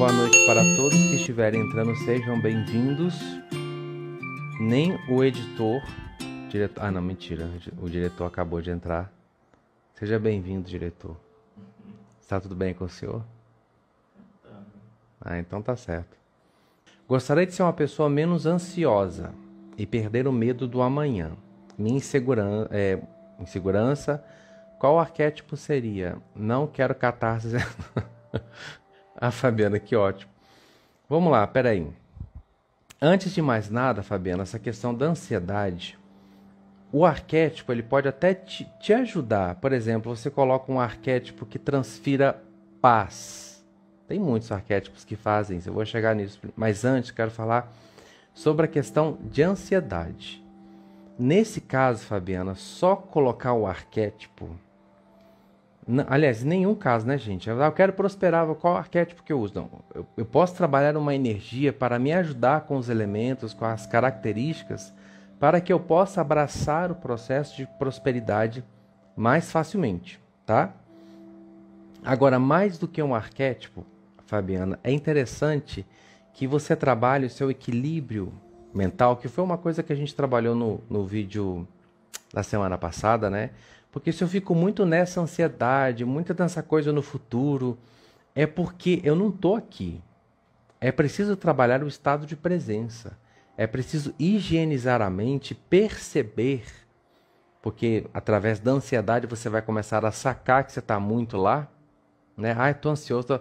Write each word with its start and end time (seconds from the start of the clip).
boa 0.00 0.12
noite 0.12 0.46
para 0.46 0.62
todos 0.76 0.96
que 1.10 1.16
estiverem 1.16 1.60
entrando, 1.60 1.94
sejam 1.94 2.40
bem-vindos. 2.40 3.20
Nem 4.58 4.98
o 5.10 5.22
editor, 5.22 5.82
diretor, 6.48 6.82
ah 6.82 6.90
não, 6.90 7.02
mentira, 7.02 7.46
o 7.78 7.86
diretor 7.86 8.24
acabou 8.24 8.62
de 8.62 8.70
entrar. 8.70 9.12
Seja 9.92 10.18
bem-vindo, 10.18 10.66
diretor. 10.66 11.14
Está 12.18 12.40
tudo 12.40 12.54
bem 12.54 12.72
com 12.72 12.86
o 12.86 12.88
senhor? 12.88 13.22
Ah, 15.20 15.38
então 15.38 15.60
tá 15.60 15.76
certo. 15.76 16.16
Gostaria 17.06 17.44
de 17.44 17.52
ser 17.52 17.62
uma 17.62 17.74
pessoa 17.74 18.08
menos 18.08 18.46
ansiosa 18.46 19.34
e 19.76 19.84
perder 19.84 20.26
o 20.26 20.32
medo 20.32 20.66
do 20.66 20.80
amanhã. 20.80 21.32
Minha 21.76 21.98
insegurança, 21.98 22.70
é, 22.72 23.02
insegurança 23.38 24.24
qual 24.78 24.98
arquétipo 24.98 25.58
seria? 25.58 26.16
Não 26.34 26.66
quero 26.66 26.94
catarse. 26.94 27.48
A 29.22 29.30
Fabiana, 29.30 29.78
que 29.78 29.94
ótimo. 29.94 30.30
Vamos 31.08 31.30
lá, 31.30 31.46
peraí. 31.46 31.86
Antes 33.02 33.32
de 33.32 33.42
mais 33.42 33.68
nada, 33.68 34.02
Fabiana, 34.02 34.42
essa 34.42 34.58
questão 34.58 34.94
da 34.94 35.06
ansiedade, 35.06 35.98
o 36.92 37.04
arquétipo 37.04 37.72
ele 37.72 37.82
pode 37.82 38.08
até 38.08 38.34
te, 38.34 38.66
te 38.80 38.92
ajudar. 38.92 39.56
Por 39.56 39.72
exemplo, 39.72 40.14
você 40.14 40.30
coloca 40.30 40.72
um 40.72 40.80
arquétipo 40.80 41.44
que 41.44 41.58
transfira 41.58 42.42
paz. 42.80 43.64
Tem 44.08 44.18
muitos 44.18 44.50
arquétipos 44.50 45.04
que 45.04 45.16
fazem 45.16 45.58
isso, 45.58 45.68
eu 45.68 45.74
vou 45.74 45.84
chegar 45.84 46.14
nisso. 46.14 46.40
Mas 46.56 46.84
antes, 46.84 47.10
quero 47.10 47.30
falar 47.30 47.72
sobre 48.34 48.64
a 48.64 48.68
questão 48.68 49.18
de 49.22 49.42
ansiedade. 49.42 50.44
Nesse 51.18 51.60
caso, 51.60 52.04
Fabiana, 52.04 52.54
só 52.54 52.96
colocar 52.96 53.52
o 53.52 53.66
arquétipo 53.66 54.50
aliás, 56.06 56.44
nenhum 56.44 56.74
caso, 56.74 57.06
né, 57.06 57.16
gente? 57.18 57.48
Eu 57.48 57.72
quero 57.72 57.92
prosperar, 57.92 58.46
qual 58.54 58.76
arquétipo 58.76 59.22
que 59.22 59.32
eu 59.32 59.40
uso? 59.40 59.54
Não, 59.54 59.70
eu, 59.94 60.06
eu 60.16 60.24
posso 60.24 60.54
trabalhar 60.54 60.96
uma 60.96 61.14
energia 61.14 61.72
para 61.72 61.98
me 61.98 62.12
ajudar 62.12 62.62
com 62.62 62.76
os 62.76 62.88
elementos, 62.88 63.54
com 63.54 63.64
as 63.64 63.86
características, 63.86 64.92
para 65.38 65.60
que 65.60 65.72
eu 65.72 65.80
possa 65.80 66.20
abraçar 66.20 66.90
o 66.90 66.94
processo 66.94 67.56
de 67.56 67.66
prosperidade 67.78 68.64
mais 69.16 69.50
facilmente, 69.50 70.20
tá? 70.44 70.72
Agora, 72.04 72.38
mais 72.38 72.78
do 72.78 72.88
que 72.88 73.02
um 73.02 73.14
arquétipo, 73.14 73.84
Fabiana, 74.26 74.78
é 74.84 74.92
interessante 74.92 75.84
que 76.32 76.46
você 76.46 76.76
trabalhe 76.76 77.26
o 77.26 77.30
seu 77.30 77.50
equilíbrio 77.50 78.32
mental, 78.72 79.16
que 79.16 79.28
foi 79.28 79.42
uma 79.42 79.58
coisa 79.58 79.82
que 79.82 79.92
a 79.92 79.96
gente 79.96 80.14
trabalhou 80.14 80.54
no, 80.54 80.80
no 80.88 81.04
vídeo 81.04 81.66
da 82.32 82.42
semana 82.42 82.78
passada, 82.78 83.28
né? 83.28 83.50
Porque 83.90 84.12
se 84.12 84.22
eu 84.22 84.28
fico 84.28 84.54
muito 84.54 84.86
nessa 84.86 85.20
ansiedade, 85.20 86.04
muita 86.04 86.32
dessa 86.32 86.62
coisa 86.62 86.92
no 86.92 87.02
futuro, 87.02 87.76
é 88.34 88.46
porque 88.46 89.00
eu 89.02 89.16
não 89.16 89.28
estou 89.28 89.56
aqui. 89.56 90.00
É 90.80 90.92
preciso 90.92 91.36
trabalhar 91.36 91.82
o 91.82 91.88
estado 91.88 92.24
de 92.24 92.36
presença. 92.36 93.18
É 93.56 93.66
preciso 93.66 94.14
higienizar 94.18 95.02
a 95.02 95.10
mente, 95.10 95.54
perceber, 95.54 96.64
porque 97.60 98.06
através 98.14 98.60
da 98.60 98.70
ansiedade 98.70 99.26
você 99.26 99.48
vai 99.48 99.60
começar 99.60 100.04
a 100.04 100.12
sacar 100.12 100.64
que 100.64 100.72
você 100.72 100.78
está 100.78 100.98
muito 100.98 101.36
lá, 101.36 101.68
né? 102.36 102.54
Ah, 102.56 102.70
estou 102.70 102.92
ansioso. 102.92 103.26
Tô... 103.26 103.40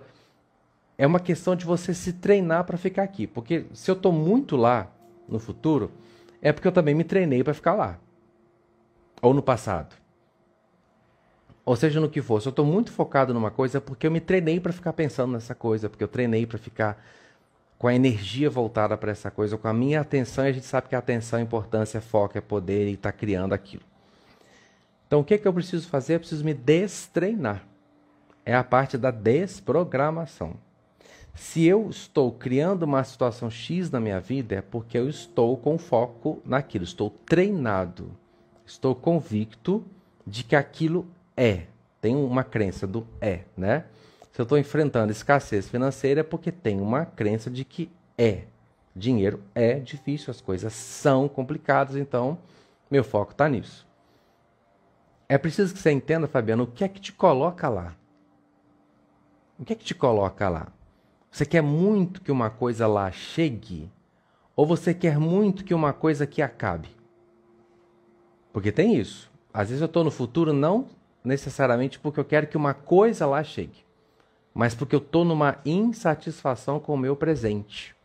É 0.97 1.07
uma 1.07 1.19
questão 1.19 1.55
de 1.55 1.63
você 1.63 1.93
se 1.93 2.11
treinar 2.11 2.65
para 2.65 2.77
ficar 2.77 3.03
aqui, 3.03 3.25
porque 3.27 3.67
se 3.71 3.89
eu 3.89 3.95
estou 3.95 4.11
muito 4.11 4.57
lá 4.57 4.91
no 5.27 5.39
futuro, 5.39 5.91
é 6.41 6.51
porque 6.51 6.67
eu 6.67 6.71
também 6.71 6.95
me 6.95 7.05
treinei 7.05 7.41
para 7.43 7.53
ficar 7.53 7.73
lá, 7.73 7.97
ou 9.21 9.33
no 9.33 9.41
passado 9.41 9.98
ou 11.65 11.75
seja 11.75 11.99
no 11.99 12.09
que 12.09 12.21
for, 12.21 12.41
se 12.41 12.47
eu 12.47 12.51
estou 12.51 12.65
muito 12.65 12.91
focado 12.91 13.33
numa 13.33 13.51
coisa 13.51 13.77
é 13.77 13.81
porque 13.81 14.07
eu 14.07 14.11
me 14.11 14.19
treinei 14.19 14.59
para 14.59 14.73
ficar 14.73 14.93
pensando 14.93 15.33
nessa 15.33 15.53
coisa, 15.53 15.89
porque 15.89 16.03
eu 16.03 16.07
treinei 16.07 16.45
para 16.45 16.57
ficar 16.57 17.03
com 17.77 17.87
a 17.87 17.95
energia 17.95 18.49
voltada 18.49 18.97
para 18.97 19.11
essa 19.11 19.31
coisa, 19.31 19.57
com 19.57 19.67
a 19.67 19.73
minha 19.73 20.01
atenção, 20.01 20.45
e 20.45 20.49
a 20.49 20.51
gente 20.51 20.65
sabe 20.65 20.89
que 20.89 20.95
a 20.95 20.99
atenção, 20.99 21.39
a 21.39 21.41
importância, 21.41 22.01
foco, 22.01 22.37
é 22.37 22.41
poder 22.41 22.89
e 22.89 22.93
está 22.93 23.11
criando 23.11 23.53
aquilo. 23.53 23.83
Então 25.07 25.21
o 25.21 25.23
que, 25.23 25.33
é 25.33 25.37
que 25.37 25.47
eu 25.47 25.53
preciso 25.53 25.87
fazer? 25.87 26.15
Eu 26.15 26.19
preciso 26.19 26.43
me 26.43 26.53
destreinar. 26.53 27.63
É 28.45 28.53
a 28.53 28.63
parte 28.63 28.97
da 28.97 29.11
desprogramação. 29.11 30.55
Se 31.33 31.65
eu 31.65 31.89
estou 31.89 32.31
criando 32.31 32.83
uma 32.83 33.03
situação 33.03 33.49
X 33.49 33.89
na 33.89 33.99
minha 33.99 34.19
vida, 34.19 34.55
é 34.55 34.61
porque 34.61 34.97
eu 34.97 35.07
estou 35.07 35.55
com 35.55 35.77
foco 35.77 36.41
naquilo, 36.45 36.83
estou 36.83 37.09
treinado, 37.09 38.11
estou 38.65 38.93
convicto 38.93 39.85
de 40.27 40.43
que 40.43 40.55
aquilo 40.55 41.07
é. 41.39 41.67
Tem 42.01 42.15
uma 42.15 42.43
crença 42.43 42.85
do 42.85 43.07
é, 43.21 43.41
né? 43.55 43.85
Se 44.31 44.41
eu 44.41 44.43
estou 44.43 44.57
enfrentando 44.57 45.11
escassez 45.11 45.67
financeira 45.67 46.21
é 46.21 46.23
porque 46.23 46.51
tem 46.51 46.79
uma 46.79 47.05
crença 47.05 47.49
de 47.49 47.63
que 47.63 47.89
é. 48.17 48.43
Dinheiro 48.95 49.41
é 49.55 49.79
difícil, 49.79 50.31
as 50.31 50.41
coisas 50.41 50.73
são 50.73 51.29
complicadas, 51.29 51.95
então 51.95 52.37
meu 52.91 53.03
foco 53.03 53.31
está 53.31 53.47
nisso. 53.47 53.87
É 55.27 55.37
preciso 55.37 55.73
que 55.73 55.79
você 55.79 55.91
entenda, 55.91 56.27
Fabiano, 56.27 56.63
o 56.63 56.67
que 56.67 56.83
é 56.83 56.87
que 56.87 56.99
te 56.99 57.13
coloca 57.13 57.69
lá. 57.69 57.95
O 59.57 59.63
que 59.63 59.73
é 59.73 59.75
que 59.75 59.85
te 59.85 59.95
coloca 59.95 60.49
lá? 60.49 60.67
Você 61.31 61.45
quer 61.45 61.61
muito 61.61 62.21
que 62.21 62.31
uma 62.31 62.49
coisa 62.49 62.87
lá 62.87 63.11
chegue? 63.11 63.89
Ou 64.55 64.65
você 64.65 64.93
quer 64.93 65.19
muito 65.19 65.63
que 65.63 65.73
uma 65.73 65.93
coisa 65.93 66.23
aqui 66.23 66.41
acabe? 66.41 66.89
Porque 68.51 68.71
tem 68.71 68.95
isso. 68.95 69.29
Às 69.53 69.69
vezes 69.69 69.81
eu 69.81 69.85
estou 69.85 70.03
no 70.03 70.11
futuro 70.11 70.51
não 70.51 70.87
necessariamente 71.23 71.99
porque 71.99 72.19
eu 72.19 72.25
quero 72.25 72.47
que 72.47 72.57
uma 72.57 72.73
coisa 72.73 73.25
lá 73.25 73.43
chegue, 73.43 73.85
mas 74.53 74.73
porque 74.73 74.95
eu 74.95 74.99
estou 74.99 75.23
numa 75.23 75.57
insatisfação 75.65 76.79
com 76.79 76.93
o 76.93 76.97
meu 76.97 77.15
presente. 77.15 77.95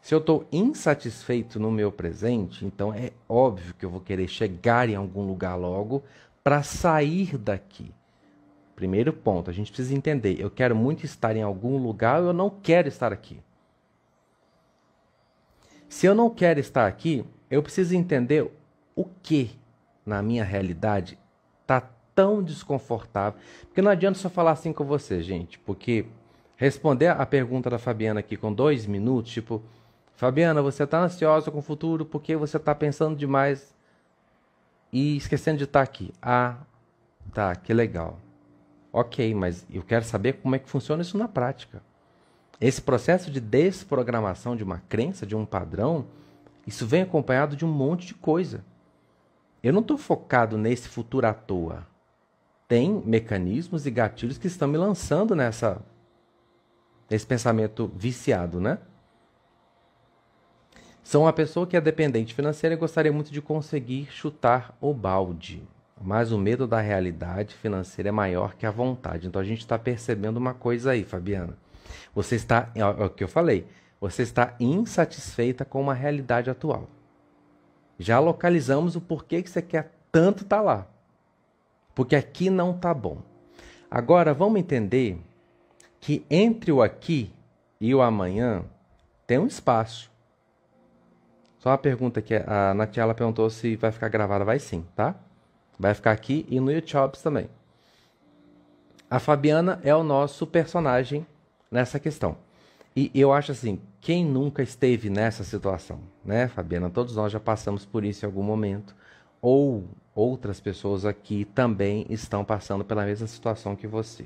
Se 0.00 0.14
eu 0.14 0.18
estou 0.18 0.46
insatisfeito 0.52 1.58
no 1.58 1.70
meu 1.70 1.90
presente, 1.90 2.64
então 2.64 2.94
é 2.94 3.10
óbvio 3.28 3.74
que 3.74 3.84
eu 3.84 3.90
vou 3.90 4.00
querer 4.00 4.28
chegar 4.28 4.88
em 4.88 4.94
algum 4.94 5.26
lugar 5.26 5.56
logo 5.56 6.04
para 6.44 6.62
sair 6.62 7.36
daqui. 7.36 7.92
Primeiro 8.76 9.12
ponto, 9.12 9.50
a 9.50 9.52
gente 9.52 9.72
precisa 9.72 9.96
entender: 9.96 10.38
eu 10.38 10.48
quero 10.48 10.76
muito 10.76 11.04
estar 11.04 11.34
em 11.34 11.42
algum 11.42 11.76
lugar 11.76 12.20
ou 12.20 12.28
eu 12.28 12.32
não 12.32 12.48
quero 12.48 12.86
estar 12.86 13.12
aqui. 13.12 13.42
Se 15.88 16.06
eu 16.06 16.14
não 16.14 16.30
quero 16.30 16.60
estar 16.60 16.86
aqui, 16.86 17.24
eu 17.50 17.62
preciso 17.62 17.96
entender 17.96 18.48
o 18.94 19.04
que 19.04 19.58
na 20.04 20.22
minha 20.22 20.44
realidade 20.44 21.18
tão 22.16 22.42
desconfortável. 22.42 23.38
Porque 23.66 23.82
não 23.82 23.90
adianta 23.90 24.18
só 24.18 24.30
falar 24.30 24.52
assim 24.52 24.72
com 24.72 24.84
você, 24.84 25.22
gente. 25.22 25.58
Porque 25.60 26.06
responder 26.56 27.08
a 27.08 27.26
pergunta 27.26 27.70
da 27.70 27.78
Fabiana 27.78 28.20
aqui 28.20 28.36
com 28.36 28.52
dois 28.52 28.86
minutos, 28.86 29.30
tipo, 29.30 29.62
Fabiana, 30.16 30.62
você 30.62 30.84
está 30.84 30.98
ansiosa 30.98 31.50
com 31.50 31.58
o 31.58 31.62
futuro 31.62 32.06
porque 32.06 32.34
você 32.34 32.56
está 32.56 32.74
pensando 32.74 33.14
demais 33.14 33.76
e 34.90 35.18
esquecendo 35.18 35.58
de 35.58 35.64
estar 35.64 35.80
tá 35.80 35.84
aqui. 35.84 36.10
Ah, 36.22 36.56
tá, 37.34 37.54
que 37.54 37.74
legal. 37.74 38.18
Ok, 38.90 39.34
mas 39.34 39.66
eu 39.70 39.82
quero 39.82 40.06
saber 40.06 40.34
como 40.34 40.56
é 40.56 40.58
que 40.58 40.70
funciona 40.70 41.02
isso 41.02 41.18
na 41.18 41.28
prática. 41.28 41.82
Esse 42.58 42.80
processo 42.80 43.30
de 43.30 43.38
desprogramação 43.38 44.56
de 44.56 44.64
uma 44.64 44.82
crença, 44.88 45.26
de 45.26 45.36
um 45.36 45.44
padrão, 45.44 46.06
isso 46.66 46.86
vem 46.86 47.02
acompanhado 47.02 47.54
de 47.54 47.66
um 47.66 47.70
monte 47.70 48.06
de 48.06 48.14
coisa. 48.14 48.64
Eu 49.62 49.74
não 49.74 49.82
estou 49.82 49.98
focado 49.98 50.56
nesse 50.56 50.88
futuro 50.88 51.26
à 51.26 51.34
toa. 51.34 51.86
Tem 52.68 53.02
mecanismos 53.04 53.86
e 53.86 53.90
gatilhos 53.90 54.38
que 54.38 54.46
estão 54.46 54.66
me 54.66 54.76
lançando 54.76 55.34
nessa 55.34 55.80
nesse 57.08 57.26
pensamento 57.26 57.90
viciado, 57.94 58.60
né? 58.60 58.78
Sou 61.02 61.22
uma 61.22 61.32
pessoa 61.32 61.68
que 61.68 61.76
é 61.76 61.80
dependente 61.80 62.34
financeira 62.34 62.74
e 62.74 62.78
gostaria 62.78 63.12
muito 63.12 63.30
de 63.30 63.40
conseguir 63.40 64.08
chutar 64.10 64.76
o 64.80 64.92
balde. 64.92 65.62
Mas 66.00 66.32
o 66.32 66.38
medo 66.38 66.66
da 66.66 66.80
realidade 66.80 67.54
financeira 67.54 68.08
é 68.08 68.12
maior 68.12 68.56
que 68.56 68.66
a 68.66 68.72
vontade. 68.72 69.28
Então 69.28 69.40
a 69.40 69.44
gente 69.44 69.60
está 69.60 69.78
percebendo 69.78 70.36
uma 70.36 70.52
coisa 70.52 70.90
aí, 70.90 71.04
Fabiana. 71.04 71.56
Você 72.12 72.34
está, 72.34 72.70
é 72.74 72.84
o 72.84 73.08
que 73.08 73.22
eu 73.22 73.28
falei, 73.28 73.66
você 74.00 74.22
está 74.22 74.56
insatisfeita 74.58 75.64
com 75.64 75.80
uma 75.80 75.94
realidade 75.94 76.50
atual. 76.50 76.88
Já 77.98 78.18
localizamos 78.18 78.96
o 78.96 79.00
porquê 79.00 79.42
que 79.42 79.48
você 79.48 79.62
quer 79.62 79.92
tanto 80.10 80.42
estar 80.42 80.56
tá 80.56 80.62
lá. 80.62 80.86
Porque 81.96 82.14
aqui 82.14 82.50
não 82.50 82.72
está 82.72 82.92
bom. 82.92 83.22
Agora 83.90 84.34
vamos 84.34 84.60
entender 84.60 85.18
que 85.98 86.26
entre 86.30 86.70
o 86.70 86.82
aqui 86.82 87.32
e 87.80 87.94
o 87.94 88.02
amanhã 88.02 88.62
tem 89.26 89.38
um 89.38 89.46
espaço. 89.46 90.10
Só 91.58 91.70
uma 91.70 91.78
pergunta 91.78 92.20
que 92.20 92.34
a 92.34 92.74
Natiela 92.74 93.14
perguntou 93.14 93.48
se 93.48 93.76
vai 93.76 93.90
ficar 93.90 94.08
gravada. 94.10 94.44
Vai 94.44 94.58
sim, 94.58 94.84
tá? 94.94 95.14
Vai 95.78 95.94
ficar 95.94 96.12
aqui 96.12 96.46
e 96.50 96.60
no 96.60 96.70
YouTube 96.70 97.16
também. 97.16 97.48
A 99.08 99.18
Fabiana 99.18 99.80
é 99.82 99.94
o 99.94 100.02
nosso 100.02 100.46
personagem 100.46 101.26
nessa 101.70 101.98
questão. 101.98 102.36
E 102.94 103.10
eu 103.14 103.32
acho 103.32 103.52
assim, 103.52 103.80
quem 104.02 104.22
nunca 104.22 104.62
esteve 104.62 105.08
nessa 105.08 105.44
situação, 105.44 106.00
né, 106.22 106.46
Fabiana? 106.48 106.90
Todos 106.90 107.16
nós 107.16 107.32
já 107.32 107.40
passamos 107.40 107.86
por 107.86 108.04
isso 108.04 108.24
em 108.24 108.26
algum 108.26 108.42
momento. 108.42 108.94
Ou 109.40 109.84
outras 110.14 110.60
pessoas 110.60 111.04
aqui 111.04 111.44
também 111.44 112.06
estão 112.08 112.44
passando 112.44 112.84
pela 112.84 113.04
mesma 113.04 113.26
situação 113.26 113.76
que 113.76 113.86
você. 113.86 114.24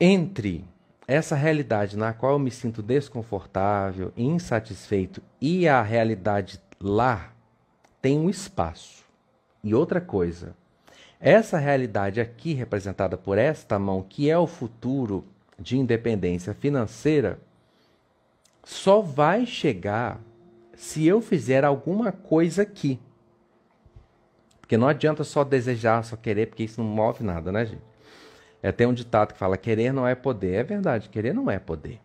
Entre 0.00 0.64
essa 1.06 1.34
realidade 1.34 1.98
na 1.98 2.12
qual 2.12 2.34
eu 2.34 2.38
me 2.38 2.50
sinto 2.50 2.82
desconfortável, 2.82 4.12
insatisfeito 4.16 5.20
e 5.40 5.66
a 5.66 5.82
realidade 5.82 6.60
lá 6.80 7.32
tem 8.00 8.18
um 8.18 8.30
espaço. 8.30 9.04
E 9.62 9.74
outra 9.74 10.00
coisa, 10.00 10.54
essa 11.18 11.58
realidade 11.58 12.20
aqui 12.20 12.54
representada 12.54 13.16
por 13.16 13.36
esta 13.36 13.78
mão, 13.78 14.02
que 14.02 14.30
é 14.30 14.38
o 14.38 14.46
futuro 14.46 15.24
de 15.58 15.76
independência 15.76 16.54
financeira, 16.54 17.38
só 18.64 19.00
vai 19.00 19.44
chegar 19.44 20.20
se 20.74 21.06
eu 21.06 21.20
fizer 21.20 21.64
alguma 21.64 22.10
coisa 22.10 22.62
aqui. 22.62 22.98
Porque 24.70 24.78
não 24.78 24.86
adianta 24.86 25.24
só 25.24 25.42
desejar, 25.42 26.04
só 26.04 26.14
querer, 26.14 26.46
porque 26.46 26.62
isso 26.62 26.80
não 26.80 26.88
move 26.88 27.24
nada, 27.24 27.50
né, 27.50 27.66
gente? 27.66 27.82
É, 28.62 28.70
tem 28.70 28.86
um 28.86 28.94
ditado 28.94 29.32
que 29.32 29.38
fala: 29.38 29.56
querer 29.56 29.92
não 29.92 30.06
é 30.06 30.14
poder. 30.14 30.52
É 30.52 30.62
verdade, 30.62 31.08
querer 31.08 31.34
não 31.34 31.50
é 31.50 31.58
poder. 31.58 32.00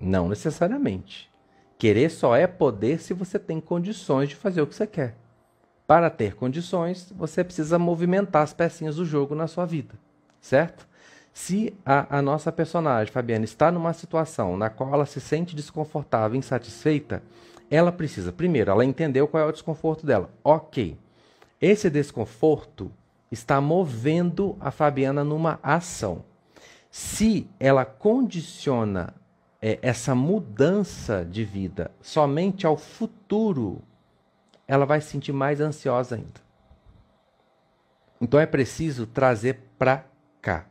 Não 0.00 0.28
necessariamente. 0.28 1.28
Querer 1.76 2.08
só 2.08 2.36
é 2.36 2.46
poder 2.46 3.00
se 3.00 3.12
você 3.12 3.36
tem 3.36 3.60
condições 3.60 4.28
de 4.28 4.36
fazer 4.36 4.62
o 4.62 4.66
que 4.68 4.76
você 4.76 4.86
quer. 4.86 5.16
Para 5.88 6.08
ter 6.08 6.36
condições, 6.36 7.12
você 7.16 7.42
precisa 7.42 7.80
movimentar 7.80 8.44
as 8.44 8.52
pecinhas 8.52 8.94
do 8.94 9.04
jogo 9.04 9.34
na 9.34 9.48
sua 9.48 9.66
vida, 9.66 9.96
certo? 10.40 10.86
Se 11.32 11.74
a, 11.84 12.18
a 12.18 12.22
nossa 12.22 12.52
personagem, 12.52 13.12
Fabiana, 13.12 13.44
está 13.44 13.72
numa 13.72 13.92
situação 13.92 14.56
na 14.56 14.70
qual 14.70 14.94
ela 14.94 15.04
se 15.04 15.20
sente 15.20 15.56
desconfortável, 15.56 16.38
insatisfeita, 16.38 17.24
ela 17.68 17.90
precisa, 17.90 18.32
primeiro, 18.32 18.70
ela 18.70 18.84
entendeu 18.84 19.26
qual 19.26 19.42
é 19.42 19.46
o 19.46 19.52
desconforto 19.52 20.06
dela. 20.06 20.30
Ok. 20.44 20.96
Esse 21.60 21.90
desconforto 21.90 22.92
está 23.30 23.60
movendo 23.60 24.56
a 24.60 24.70
Fabiana 24.70 25.24
numa 25.24 25.58
ação. 25.62 26.24
Se 26.90 27.48
ela 27.58 27.84
condiciona 27.84 29.12
é, 29.60 29.78
essa 29.82 30.14
mudança 30.14 31.24
de 31.24 31.44
vida 31.44 31.90
somente 32.00 32.66
ao 32.66 32.76
futuro, 32.76 33.82
ela 34.66 34.86
vai 34.86 35.00
se 35.00 35.08
sentir 35.08 35.32
mais 35.32 35.60
ansiosa 35.60 36.16
ainda. 36.16 36.40
Então 38.20 38.38
é 38.38 38.46
preciso 38.46 39.06
trazer 39.06 39.60
para 39.78 40.04
cá. 40.40 40.66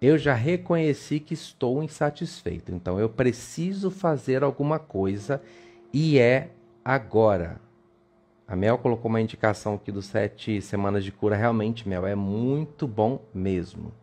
Eu 0.00 0.18
já 0.18 0.34
reconheci 0.34 1.20
que 1.20 1.34
estou 1.34 1.82
insatisfeito, 1.82 2.72
então 2.72 2.98
eu 2.98 3.08
preciso 3.08 3.90
fazer 3.90 4.42
alguma 4.42 4.78
coisa 4.78 5.40
e 5.92 6.18
é 6.18 6.50
agora. 6.84 7.60
A 8.52 8.56
Mel 8.56 8.76
colocou 8.76 9.08
uma 9.08 9.18
indicação 9.18 9.76
aqui 9.76 9.90
dos 9.90 10.04
sete 10.04 10.60
semanas 10.60 11.02
de 11.02 11.10
cura. 11.10 11.34
Realmente, 11.34 11.88
Mel, 11.88 12.06
é 12.06 12.14
muito 12.14 12.86
bom 12.86 13.18
mesmo. 13.32 13.94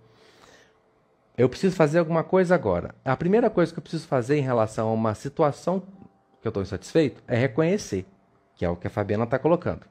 Eu 1.38 1.48
preciso 1.48 1.76
fazer 1.76 2.00
alguma 2.00 2.24
coisa 2.24 2.56
agora. 2.56 2.96
A 3.06 3.16
primeira 3.16 3.48
coisa 3.48 3.72
que 3.72 3.78
eu 3.78 3.84
preciso 3.84 4.08
fazer 4.08 4.40
em 4.40 4.42
relação 4.42 4.90
a 4.90 4.92
uma 4.92 5.14
situação 5.14 5.84
que 6.42 6.48
eu 6.48 6.50
estou 6.50 6.64
insatisfeito 6.64 7.22
é 7.28 7.38
reconhecer, 7.38 8.08
que 8.56 8.66
é 8.66 8.70
o 8.72 8.76
que 8.76 8.88
a 8.88 8.90
Fabiana 8.90 9.26
está 9.26 9.38
colocando. 9.38 9.86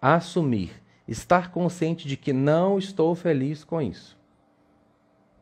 Assumir, 0.00 0.72
estar 1.06 1.52
consciente 1.52 2.08
de 2.08 2.16
que 2.16 2.32
não 2.32 2.78
estou 2.78 3.14
feliz 3.14 3.62
com 3.62 3.78
isso. 3.78 4.18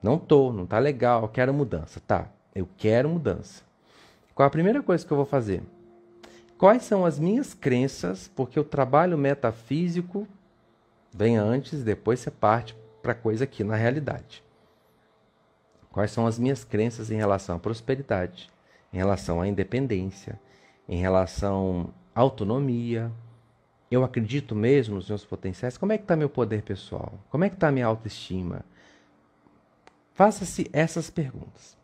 Não 0.03 0.17
estou, 0.17 0.53
não 0.53 0.65
está 0.65 0.81
legal, 0.81 1.29
quero 1.29 1.55
mudança. 1.55 2.01
Tá, 2.01 2.27
eu 2.53 2.69
quero 2.77 3.09
mudança. 3.09 3.62
Qual 4.35 4.45
a 4.45 4.51
primeira 4.51 4.83
coisa 4.83 5.07
que 5.07 5.12
eu 5.12 5.17
vou 5.17 5.25
fazer? 5.25 5.62
Quais 6.58 6.85
são 6.85 7.05
as 7.05 7.19
minhas 7.19 7.53
crenças? 7.53 8.29
Porque 8.29 8.58
o 8.58 8.64
trabalho 8.64 9.19
metafísico 9.19 10.26
vem 11.12 11.37
antes, 11.37 11.82
depois 11.82 12.20
você 12.20 12.31
parte 12.31 12.75
para 13.03 13.14
coisa 13.14 13.44
aqui 13.44 13.62
na 13.62 13.76
realidade. 13.76 14.43
Quais 15.91 16.11
são 16.11 16.26
as 16.26 16.38
minhas 16.38 16.64
crenças 16.64 17.11
em 17.11 17.17
relação 17.17 17.56
à 17.56 17.58
prosperidade, 17.58 18.50
em 18.93 18.97
relação 18.97 19.41
à 19.41 19.49
independência, 19.49 20.38
em 20.88 20.99
relação 20.99 21.93
à 22.14 22.20
autonomia? 22.20 23.11
Eu 23.91 24.02
acredito 24.02 24.55
mesmo 24.55 24.97
nos 24.97 25.09
meus 25.09 25.25
potenciais? 25.25 25.79
Como 25.79 25.93
é 25.93 25.99
que 25.99 26.05
está 26.05 26.17
meu 26.17 26.29
poder 26.29 26.62
pessoal? 26.62 27.14
Como 27.31 27.44
é 27.44 27.49
que 27.49 27.55
está 27.55 27.70
minha 27.70 27.87
autoestima? 27.87 28.64
Faça-se 30.12 30.69
essas 30.73 31.11
perguntas. 31.11 31.76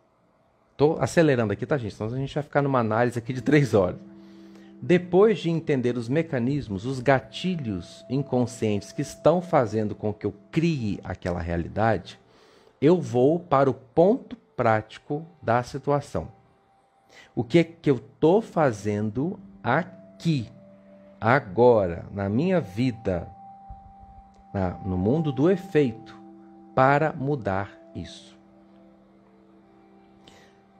Estou 0.73 0.99
acelerando 1.01 1.53
aqui, 1.53 1.67
tá, 1.67 1.77
gente? 1.77 1.95
Senão 1.95 2.13
a 2.13 2.17
gente 2.17 2.35
vai 2.35 2.43
ficar 2.43 2.63
numa 2.63 2.81
análise 2.81 3.19
aqui 3.19 3.33
de 3.33 3.43
três 3.43 3.75
horas. 3.75 4.12
Depois 4.85 5.39
de 5.39 5.49
entender 5.49 5.97
os 5.97 6.09
mecanismos, 6.09 6.85
os 6.85 6.99
gatilhos 6.99 8.05
inconscientes 8.11 8.91
que 8.91 9.01
estão 9.01 9.41
fazendo 9.41 9.95
com 9.95 10.13
que 10.13 10.27
eu 10.27 10.35
crie 10.51 10.99
aquela 11.05 11.41
realidade, 11.41 12.19
eu 12.81 13.01
vou 13.01 13.39
para 13.39 13.71
o 13.71 13.75
ponto 13.75 14.35
prático 14.57 15.25
da 15.41 15.63
situação. 15.63 16.27
O 17.33 17.45
que 17.45 17.61
é 17.61 17.65
que 17.65 17.89
eu 17.89 17.95
estou 17.95 18.43
fazendo 18.43 19.39
aqui, 19.63 20.49
agora, 21.21 22.05
na 22.13 22.29
minha 22.29 22.61
vida, 22.61 23.29
na, 24.53 24.71
no 24.85 24.99
mundo 24.99 25.31
do 25.31 25.49
efeito, 25.49 26.21
para 26.75 27.13
mudar 27.13 27.71
isso? 27.95 28.37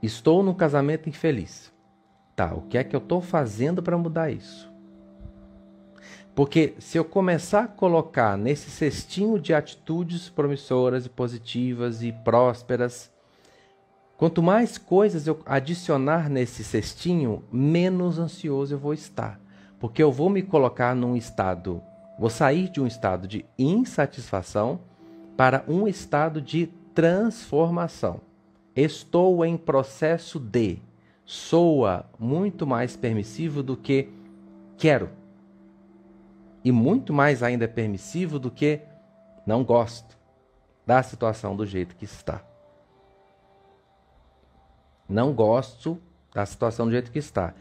Estou 0.03 0.43
num 0.43 0.55
casamento 0.55 1.09
infeliz. 1.09 1.72
Tá, 2.35 2.55
o 2.55 2.63
que 2.63 2.79
é 2.79 2.85
que 2.85 2.97
eu 2.97 3.01
estou 3.01 3.21
fazendo 3.21 3.83
para 3.83 3.99
mudar 3.99 4.31
isso? 4.31 4.73
Porque 6.35 6.75
se 6.79 6.97
eu 6.97 7.05
começar 7.05 7.65
a 7.65 7.69
colocar 7.69 8.39
nesse 8.39 8.71
cestinho 8.71 9.39
de 9.39 9.53
atitudes 9.53 10.31
promissoras 10.31 11.05
e 11.05 11.11
positivas 11.11 12.03
e 12.03 12.11
prósperas, 12.11 13.13
quanto 14.17 14.43
mais 14.43 14.79
coisas 14.79 15.27
eu 15.27 15.41
adicionar 15.45 16.31
nesse 16.31 16.65
cestinho, 16.65 17.45
menos 17.53 18.19
ansioso 18.19 18.75
eu 18.75 18.79
vou 18.79 18.95
estar. 18.95 19.39
Porque 19.79 20.03
eu 20.03 20.11
vou 20.11 20.31
me 20.31 20.43
colocar 20.43 20.95
num 20.95 21.17
estado, 21.17 21.83
vou 22.19 22.31
sair 22.31 22.71
de 22.71 22.81
um 22.81 22.87
estado 22.87 23.29
de 23.29 23.45
insatisfação 23.59 24.81
para 25.37 25.65
um 25.69 25.87
estado 25.87 26.41
de 26.41 26.69
transformação. 26.95 28.21
Estou 28.75 29.45
em 29.45 29.57
processo 29.59 30.41
de 30.41 30.81
soa 31.33 32.05
muito 32.19 32.67
mais 32.67 32.95
permissivo 32.95 33.63
do 33.63 33.75
que 33.75 34.11
quero. 34.77 35.09
E 36.63 36.71
muito 36.71 37.11
mais 37.11 37.43
ainda 37.43 37.67
permissivo 37.67 38.39
do 38.39 38.51
que 38.51 38.81
não 39.47 39.65
gosto 39.65 40.19
da 40.87 41.03
situação 41.03 41.57
do 41.57 41.65
jeito 41.65 41.97
que 41.97 42.05
está. 42.05 42.45
Não 45.09 45.33
gosto 45.33 45.99
da 46.35 46.45
situação 46.45 46.85
do 46.85 46.93
jeito 46.93 47.11
que 47.11 47.19
está. 47.19 47.55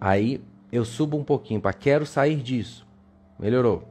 Aí 0.00 0.42
eu 0.72 0.84
subo 0.84 1.16
um 1.16 1.24
pouquinho 1.24 1.60
para 1.60 1.72
quero 1.72 2.04
sair 2.04 2.42
disso. 2.42 2.84
Melhorou. 3.38 3.84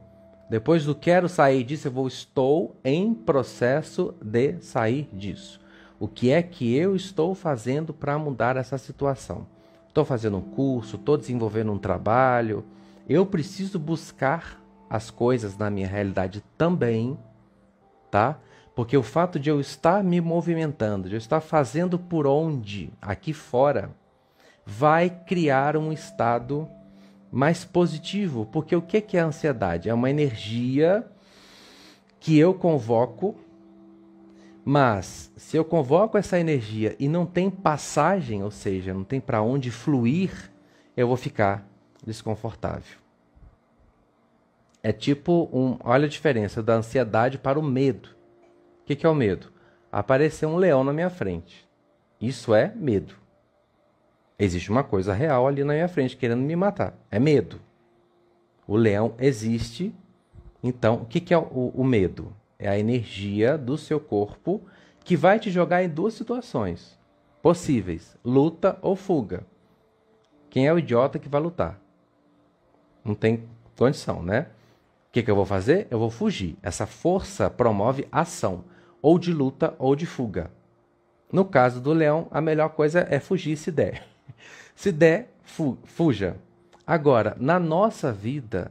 Depois 0.50 0.84
do 0.84 0.94
quero 0.94 1.26
sair 1.26 1.64
disso, 1.64 1.88
eu 1.88 1.92
vou 1.92 2.06
estou 2.06 2.76
em 2.84 3.14
processo 3.14 4.14
de 4.22 4.60
sair 4.60 5.08
disso. 5.10 5.58
O 5.98 6.06
que 6.06 6.30
é 6.30 6.42
que 6.42 6.76
eu 6.76 6.94
estou 6.94 7.34
fazendo 7.34 7.94
para 7.94 8.18
mudar 8.18 8.56
essa 8.56 8.76
situação? 8.76 9.46
Estou 9.88 10.04
fazendo 10.04 10.36
um 10.36 10.42
curso, 10.42 10.96
estou 10.96 11.16
desenvolvendo 11.16 11.72
um 11.72 11.78
trabalho. 11.78 12.64
Eu 13.08 13.24
preciso 13.24 13.78
buscar 13.78 14.62
as 14.90 15.10
coisas 15.10 15.56
na 15.56 15.70
minha 15.70 15.88
realidade 15.88 16.44
também, 16.58 17.18
tá? 18.10 18.38
Porque 18.74 18.94
o 18.94 19.02
fato 19.02 19.40
de 19.40 19.48
eu 19.48 19.58
estar 19.58 20.04
me 20.04 20.20
movimentando, 20.20 21.08
de 21.08 21.14
eu 21.14 21.18
estar 21.18 21.40
fazendo 21.40 21.98
por 21.98 22.26
onde 22.26 22.92
aqui 23.00 23.32
fora, 23.32 23.90
vai 24.66 25.08
criar 25.08 25.78
um 25.78 25.90
estado 25.90 26.68
mais 27.32 27.64
positivo. 27.64 28.44
Porque 28.52 28.76
o 28.76 28.82
que 28.82 29.16
é 29.16 29.20
a 29.20 29.26
ansiedade? 29.26 29.88
É 29.88 29.94
uma 29.94 30.10
energia 30.10 31.06
que 32.20 32.38
eu 32.38 32.52
convoco 32.52 33.34
mas 34.68 35.30
se 35.36 35.56
eu 35.56 35.64
convoco 35.64 36.18
essa 36.18 36.40
energia 36.40 36.96
e 36.98 37.06
não 37.06 37.24
tem 37.24 37.48
passagem, 37.48 38.42
ou 38.42 38.50
seja, 38.50 38.92
não 38.92 39.04
tem 39.04 39.20
para 39.20 39.40
onde 39.40 39.70
fluir, 39.70 40.50
eu 40.96 41.06
vou 41.06 41.16
ficar 41.16 41.64
desconfortável. 42.04 42.98
É 44.82 44.90
tipo 44.92 45.48
um. 45.52 45.76
Olha 45.84 46.06
a 46.06 46.08
diferença 46.08 46.64
da 46.64 46.74
ansiedade 46.74 47.38
para 47.38 47.60
o 47.60 47.62
medo. 47.62 48.08
O 48.82 48.86
que, 48.86 48.96
que 48.96 49.06
é 49.06 49.08
o 49.08 49.14
medo? 49.14 49.52
Aparecer 49.92 50.46
um 50.46 50.56
leão 50.56 50.82
na 50.82 50.92
minha 50.92 51.10
frente. 51.10 51.64
Isso 52.20 52.52
é 52.52 52.72
medo. 52.74 53.14
Existe 54.36 54.68
uma 54.68 54.82
coisa 54.82 55.14
real 55.14 55.46
ali 55.46 55.62
na 55.62 55.74
minha 55.74 55.88
frente 55.88 56.16
querendo 56.16 56.42
me 56.42 56.56
matar. 56.56 56.92
É 57.08 57.20
medo. 57.20 57.60
O 58.66 58.74
leão 58.74 59.14
existe. 59.20 59.94
Então, 60.60 61.02
o 61.02 61.04
que, 61.04 61.20
que 61.20 61.32
é 61.32 61.38
o, 61.38 61.72
o 61.72 61.84
medo? 61.84 62.34
É 62.58 62.68
a 62.68 62.78
energia 62.78 63.58
do 63.58 63.76
seu 63.76 64.00
corpo 64.00 64.62
que 65.04 65.16
vai 65.16 65.38
te 65.38 65.50
jogar 65.50 65.82
em 65.82 65.88
duas 65.88 66.14
situações 66.14 66.98
possíveis: 67.46 68.16
luta 68.24 68.76
ou 68.82 68.96
fuga. 68.96 69.46
Quem 70.50 70.66
é 70.66 70.72
o 70.72 70.78
idiota 70.78 71.18
que 71.18 71.28
vai 71.28 71.40
lutar? 71.40 71.78
Não 73.04 73.14
tem 73.14 73.44
condição, 73.76 74.20
né? 74.20 74.48
O 75.08 75.12
que, 75.12 75.22
que 75.22 75.30
eu 75.30 75.36
vou 75.36 75.46
fazer? 75.46 75.86
Eu 75.90 75.98
vou 75.98 76.10
fugir. 76.10 76.56
Essa 76.60 76.86
força 76.86 77.48
promove 77.48 78.08
ação, 78.10 78.64
ou 79.00 79.16
de 79.16 79.32
luta 79.32 79.74
ou 79.78 79.94
de 79.94 80.06
fuga. 80.06 80.50
No 81.32 81.44
caso 81.44 81.80
do 81.80 81.92
leão, 81.92 82.26
a 82.30 82.40
melhor 82.40 82.70
coisa 82.70 83.06
é 83.08 83.20
fugir 83.20 83.56
se 83.56 83.70
der. 83.70 84.04
Se 84.74 84.92
der, 84.92 85.30
fu 85.42 85.78
fuja. 85.84 86.36
Agora, 86.86 87.34
na 87.40 87.58
nossa 87.58 88.12
vida, 88.12 88.70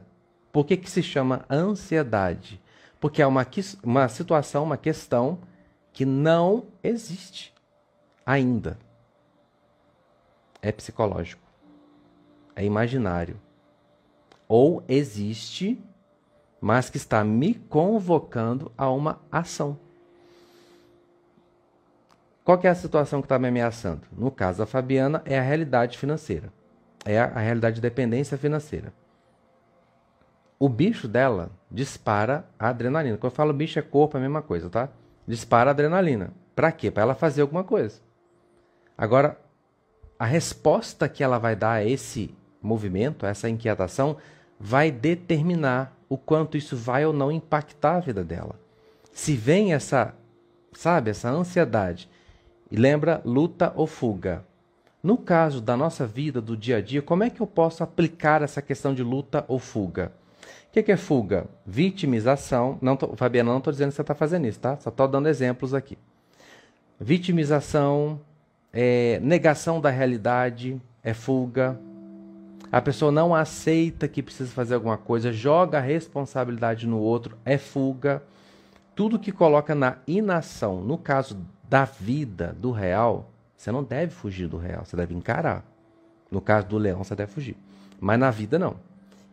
por 0.52 0.64
que, 0.64 0.76
que 0.76 0.88
se 0.88 1.02
chama 1.02 1.44
ansiedade? 1.50 2.60
Porque 3.00 3.22
é 3.22 3.26
uma, 3.26 3.46
uma 3.82 4.08
situação, 4.08 4.64
uma 4.64 4.76
questão 4.76 5.38
que 5.92 6.04
não 6.04 6.66
existe 6.82 7.54
ainda. 8.24 8.78
É 10.60 10.72
psicológico. 10.72 11.42
É 12.54 12.64
imaginário. 12.64 13.38
Ou 14.48 14.82
existe, 14.88 15.78
mas 16.60 16.90
que 16.90 16.96
está 16.96 17.22
me 17.22 17.54
convocando 17.54 18.72
a 18.76 18.90
uma 18.90 19.20
ação. 19.30 19.78
Qual 22.44 22.60
é 22.62 22.68
a 22.68 22.74
situação 22.74 23.20
que 23.20 23.26
está 23.26 23.38
me 23.38 23.48
ameaçando? 23.48 24.02
No 24.12 24.30
caso 24.30 24.58
da 24.58 24.66
Fabiana, 24.66 25.20
é 25.24 25.38
a 25.38 25.42
realidade 25.42 25.98
financeira. 25.98 26.52
É 27.04 27.18
a, 27.18 27.24
a 27.24 27.40
realidade 27.40 27.76
de 27.76 27.80
dependência 27.80 28.38
financeira. 28.38 28.92
O 30.58 30.68
bicho 30.68 31.06
dela 31.06 31.50
dispara 31.70 32.46
a 32.58 32.68
adrenalina. 32.68 33.16
Quando 33.16 33.32
eu 33.32 33.36
falo 33.36 33.52
bicho 33.52 33.78
é 33.78 33.82
corpo, 33.82 34.16
é 34.16 34.18
a 34.18 34.22
mesma 34.22 34.40
coisa, 34.40 34.70
tá? 34.70 34.88
Dispara 35.26 35.70
a 35.70 35.72
adrenalina. 35.72 36.32
Para 36.54 36.72
quê? 36.72 36.90
Para 36.90 37.02
ela 37.02 37.14
fazer 37.14 37.42
alguma 37.42 37.62
coisa. 37.62 38.00
Agora, 38.96 39.38
a 40.18 40.24
resposta 40.24 41.08
que 41.08 41.22
ela 41.22 41.38
vai 41.38 41.54
dar 41.54 41.72
a 41.72 41.84
esse 41.84 42.34
movimento, 42.62 43.26
a 43.26 43.28
essa 43.28 43.48
inquietação, 43.50 44.16
vai 44.58 44.90
determinar 44.90 45.94
o 46.08 46.16
quanto 46.16 46.56
isso 46.56 46.74
vai 46.74 47.04
ou 47.04 47.12
não 47.12 47.30
impactar 47.30 47.96
a 47.96 48.00
vida 48.00 48.24
dela. 48.24 48.58
Se 49.12 49.36
vem 49.36 49.74
essa, 49.74 50.14
sabe, 50.72 51.10
essa 51.10 51.28
ansiedade 51.28 52.08
e 52.70 52.76
lembra 52.76 53.20
luta 53.24 53.72
ou 53.76 53.86
fuga. 53.86 54.44
No 55.02 55.18
caso 55.18 55.60
da 55.60 55.76
nossa 55.76 56.06
vida, 56.06 56.40
do 56.40 56.56
dia 56.56 56.78
a 56.78 56.80
dia, 56.80 57.02
como 57.02 57.22
é 57.22 57.30
que 57.30 57.40
eu 57.40 57.46
posso 57.46 57.82
aplicar 57.82 58.42
essa 58.42 58.62
questão 58.62 58.94
de 58.94 59.02
luta 59.02 59.44
ou 59.46 59.58
fuga? 59.58 60.12
Que, 60.76 60.82
que 60.82 60.92
é 60.92 60.96
fuga? 60.98 61.46
Vitimização. 61.64 62.76
Não 62.82 62.98
tô, 62.98 63.16
Fabiana, 63.16 63.50
não 63.50 63.56
estou 63.56 63.72
dizendo 63.72 63.88
que 63.88 63.94
você 63.94 64.02
está 64.02 64.14
fazendo 64.14 64.46
isso, 64.46 64.60
tá? 64.60 64.76
Só 64.76 64.90
estou 64.90 65.08
dando 65.08 65.26
exemplos 65.26 65.72
aqui. 65.72 65.96
Vitimização, 67.00 68.20
é, 68.74 69.18
negação 69.22 69.80
da 69.80 69.88
realidade, 69.88 70.78
é 71.02 71.14
fuga. 71.14 71.80
A 72.70 72.78
pessoa 72.82 73.10
não 73.10 73.34
aceita 73.34 74.06
que 74.06 74.22
precisa 74.22 74.52
fazer 74.52 74.74
alguma 74.74 74.98
coisa, 74.98 75.32
joga 75.32 75.78
a 75.78 75.80
responsabilidade 75.80 76.86
no 76.86 76.98
outro, 76.98 77.38
é 77.42 77.56
fuga. 77.56 78.22
Tudo 78.94 79.18
que 79.18 79.32
coloca 79.32 79.74
na 79.74 79.96
inação, 80.06 80.82
no 80.82 80.98
caso 80.98 81.38
da 81.66 81.86
vida, 81.86 82.54
do 82.60 82.70
real, 82.70 83.30
você 83.56 83.72
não 83.72 83.82
deve 83.82 84.12
fugir 84.12 84.46
do 84.46 84.58
real, 84.58 84.84
você 84.84 84.94
deve 84.94 85.14
encarar. 85.14 85.64
No 86.30 86.42
caso 86.42 86.66
do 86.66 86.76
leão, 86.76 87.02
você 87.02 87.14
deve 87.16 87.32
fugir. 87.32 87.56
Mas 87.98 88.20
na 88.20 88.30
vida, 88.30 88.58
não. 88.58 88.76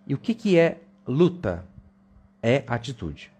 E 0.07 0.13
o 0.13 0.17
que, 0.17 0.33
que 0.33 0.57
é 0.57 0.79
luta? 1.07 1.65
É 2.41 2.63
atitude. 2.67 3.31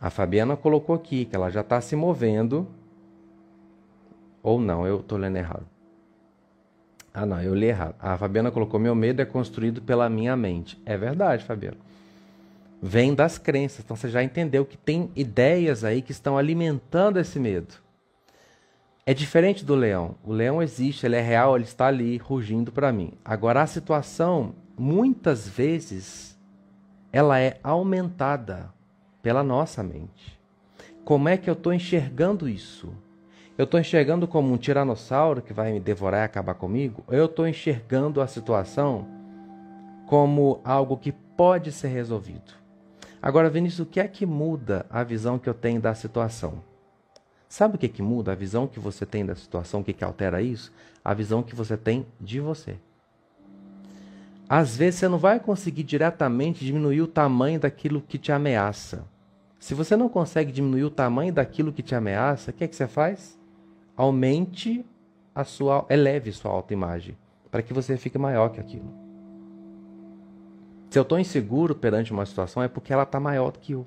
A 0.00 0.10
Fabiana 0.10 0.56
colocou 0.56 0.94
aqui 0.94 1.24
que 1.24 1.36
ela 1.36 1.50
já 1.50 1.60
está 1.60 1.80
se 1.80 1.94
movendo. 1.94 2.66
Ou 4.42 4.60
não, 4.60 4.86
eu 4.86 5.00
estou 5.00 5.16
lendo 5.16 5.36
errado. 5.36 5.66
Ah, 7.14 7.26
não, 7.26 7.40
eu 7.40 7.54
li 7.54 7.66
errado. 7.66 7.94
A 8.00 8.16
Fabiana 8.16 8.50
colocou: 8.50 8.80
meu 8.80 8.94
medo 8.94 9.20
é 9.20 9.24
construído 9.24 9.80
pela 9.82 10.08
minha 10.08 10.36
mente. 10.36 10.80
É 10.84 10.96
verdade, 10.96 11.44
Fabiana. 11.44 11.76
Vem 12.82 13.14
das 13.14 13.38
crenças. 13.38 13.84
Então 13.84 13.96
você 13.96 14.08
já 14.08 14.24
entendeu 14.24 14.64
que 14.64 14.76
tem 14.76 15.10
ideias 15.14 15.84
aí 15.84 16.02
que 16.02 16.10
estão 16.10 16.36
alimentando 16.36 17.20
esse 17.20 17.38
medo. 17.38 17.74
É 19.04 19.12
diferente 19.12 19.64
do 19.64 19.74
leão. 19.74 20.16
O 20.24 20.32
leão 20.32 20.62
existe, 20.62 21.06
ele 21.06 21.16
é 21.16 21.20
real, 21.20 21.56
ele 21.56 21.64
está 21.64 21.86
ali 21.86 22.16
rugindo 22.16 22.72
para 22.72 22.92
mim. 22.92 23.12
Agora 23.24 23.62
a 23.62 23.66
situação, 23.66 24.54
muitas 24.76 25.48
vezes, 25.48 26.31
ela 27.12 27.38
é 27.38 27.60
aumentada 27.62 28.72
pela 29.22 29.42
nossa 29.42 29.82
mente. 29.82 30.40
Como 31.04 31.28
é 31.28 31.36
que 31.36 31.50
eu 31.50 31.54
estou 31.54 31.72
enxergando 31.72 32.48
isso? 32.48 32.92
Eu 33.58 33.64
estou 33.64 33.78
enxergando 33.78 34.26
como 34.26 34.52
um 34.52 34.56
tiranossauro 34.56 35.42
que 35.42 35.52
vai 35.52 35.72
me 35.72 35.80
devorar 35.80 36.22
e 36.22 36.24
acabar 36.24 36.54
comigo? 36.54 37.04
Ou 37.06 37.14
eu 37.14 37.26
estou 37.26 37.46
enxergando 37.46 38.20
a 38.20 38.26
situação 38.26 39.06
como 40.06 40.60
algo 40.64 40.96
que 40.96 41.12
pode 41.12 41.70
ser 41.70 41.88
resolvido? 41.88 42.54
Agora, 43.20 43.50
Vinícius, 43.50 43.86
o 43.86 43.90
que 43.90 44.00
é 44.00 44.08
que 44.08 44.24
muda 44.24 44.86
a 44.88 45.04
visão 45.04 45.38
que 45.38 45.48
eu 45.48 45.54
tenho 45.54 45.80
da 45.80 45.94
situação? 45.94 46.62
Sabe 47.48 47.76
o 47.76 47.78
que, 47.78 47.88
que 47.88 48.00
muda 48.00 48.32
a 48.32 48.34
visão 48.34 48.66
que 48.66 48.80
você 48.80 49.04
tem 49.04 49.26
da 49.26 49.34
situação? 49.34 49.80
O 49.80 49.84
que, 49.84 49.92
que 49.92 50.02
altera 50.02 50.40
isso? 50.40 50.72
A 51.04 51.12
visão 51.12 51.42
que 51.42 51.54
você 51.54 51.76
tem 51.76 52.06
de 52.18 52.40
você. 52.40 52.78
Às 54.54 54.76
vezes 54.76 55.00
você 55.00 55.08
não 55.08 55.16
vai 55.16 55.40
conseguir 55.40 55.82
diretamente 55.82 56.62
diminuir 56.62 57.00
o 57.00 57.06
tamanho 57.06 57.58
daquilo 57.58 58.02
que 58.02 58.18
te 58.18 58.30
ameaça. 58.30 59.02
Se 59.58 59.72
você 59.72 59.96
não 59.96 60.10
consegue 60.10 60.52
diminuir 60.52 60.84
o 60.84 60.90
tamanho 60.90 61.32
daquilo 61.32 61.72
que 61.72 61.82
te 61.82 61.94
ameaça, 61.94 62.50
o 62.50 62.52
que, 62.52 62.64
é 62.64 62.68
que 62.68 62.76
você 62.76 62.86
faz? 62.86 63.40
Aumente 63.96 64.84
a 65.34 65.42
sua, 65.42 65.86
eleve 65.88 66.30
sua 66.32 66.50
autoimagem, 66.50 67.16
para 67.50 67.62
que 67.62 67.72
você 67.72 67.96
fique 67.96 68.18
maior 68.18 68.50
que 68.50 68.60
aquilo. 68.60 68.92
Se 70.90 70.98
eu 70.98 71.02
estou 71.02 71.18
inseguro 71.18 71.74
perante 71.74 72.12
uma 72.12 72.26
situação, 72.26 72.62
é 72.62 72.68
porque 72.68 72.92
ela 72.92 73.04
está 73.04 73.18
maior 73.18 73.52
do 73.52 73.58
que 73.58 73.72
eu. 73.72 73.86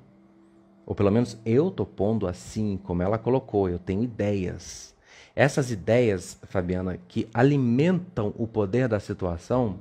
Ou 0.84 0.96
pelo 0.96 1.12
menos 1.12 1.38
eu 1.46 1.68
estou 1.68 1.86
pondo 1.86 2.26
assim, 2.26 2.76
como 2.82 3.04
ela 3.04 3.18
colocou, 3.18 3.68
eu 3.68 3.78
tenho 3.78 4.02
ideias. 4.02 4.96
Essas 5.36 5.70
ideias, 5.70 6.36
Fabiana, 6.42 6.98
que 7.06 7.28
alimentam 7.32 8.34
o 8.36 8.48
poder 8.48 8.88
da 8.88 8.98
situação, 8.98 9.78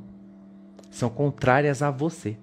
são 0.96 1.10
contrárias 1.10 1.82
a 1.82 1.92
você. 1.92 2.38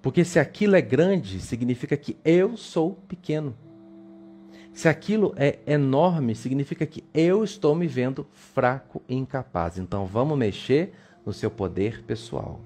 Porque 0.00 0.24
se 0.24 0.38
aquilo 0.38 0.74
é 0.74 0.80
grande, 0.80 1.38
significa 1.38 1.96
que 1.96 2.16
eu 2.24 2.56
sou 2.56 2.94
pequeno. 3.06 3.54
Se 4.72 4.88
aquilo 4.88 5.34
é 5.36 5.58
enorme, 5.66 6.34
significa 6.34 6.86
que 6.86 7.04
eu 7.12 7.44
estou 7.44 7.74
me 7.74 7.86
vendo 7.86 8.26
fraco 8.32 9.02
e 9.08 9.14
incapaz. 9.14 9.76
Então 9.76 10.06
vamos 10.06 10.38
mexer 10.38 10.94
no 11.24 11.32
seu 11.32 11.50
poder 11.50 12.02
pessoal 12.04 12.60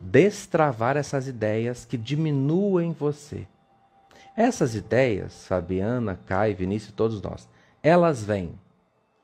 destravar 0.00 0.96
essas 0.98 1.26
ideias 1.26 1.84
que 1.84 1.96
diminuem 1.96 2.92
você. 2.92 3.46
Essas 4.36 4.74
ideias, 4.74 5.46
Fabiana, 5.46 6.18
Kai, 6.26 6.52
Vinícius, 6.52 6.92
todos 6.92 7.22
nós, 7.22 7.48
elas 7.82 8.22
vêm 8.22 8.58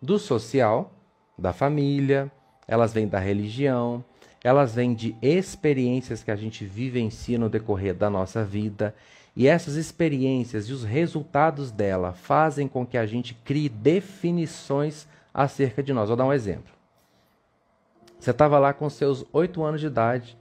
do 0.01 0.19
social, 0.19 0.93
da 1.37 1.53
família, 1.53 2.31
elas 2.67 2.95
vêm 2.95 3.07
da 3.07 3.19
religião, 3.19 4.03
elas 4.43 4.75
vêm 4.75 4.95
de 4.95 5.15
experiências 5.21 6.23
que 6.23 6.31
a 6.31 6.37
gente 6.37 6.65
vivencia 6.65 7.39
no 7.39 7.49
decorrer 7.49 7.95
da 7.95 8.09
nossa 8.09 8.45
vida. 8.45 8.95
E 9.37 9.47
essas 9.47 9.77
experiências 9.77 10.69
e 10.69 10.73
os 10.73 10.83
resultados 10.83 11.71
dela 11.71 12.13
fazem 12.13 12.67
com 12.67 12.87
que 12.87 12.97
a 12.97 13.07
gente 13.07 13.35
crie 13.35 13.69
definições 13.69 15.07
acerca 15.33 15.83
de 15.83 15.93
nós. 15.93 16.09
Vou 16.09 16.17
dar 16.17 16.25
um 16.25 16.33
exemplo. 16.33 16.73
Você 18.19 18.31
estava 18.31 18.59
lá 18.59 18.73
com 18.73 18.89
seus 18.91 19.25
oito 19.33 19.63
anos 19.63 19.81
de 19.81 19.87
idade, 19.87 20.37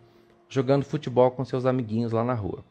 jogando 0.50 0.84
futebol 0.84 1.32
com 1.32 1.46
seus 1.46 1.66
amiguinhos 1.66 2.12
lá 2.12 2.24
na 2.24 2.34
rua. 2.34 2.64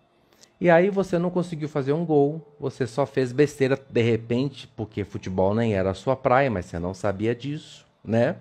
E 0.60 0.68
aí 0.68 0.90
você 0.90 1.18
não 1.18 1.30
conseguiu 1.30 1.68
fazer 1.68 1.92
um 1.92 2.04
gol, 2.04 2.44
você 2.58 2.86
só 2.86 3.06
fez 3.06 3.30
besteira 3.30 3.78
de 3.88 4.02
repente, 4.02 4.66
porque 4.76 5.04
futebol 5.04 5.54
nem 5.54 5.74
era 5.74 5.90
a 5.90 5.94
sua 5.94 6.16
praia, 6.16 6.50
mas 6.50 6.66
você 6.66 6.78
não 6.80 6.92
sabia 6.92 7.34
disso, 7.34 7.86
né? 8.02 8.36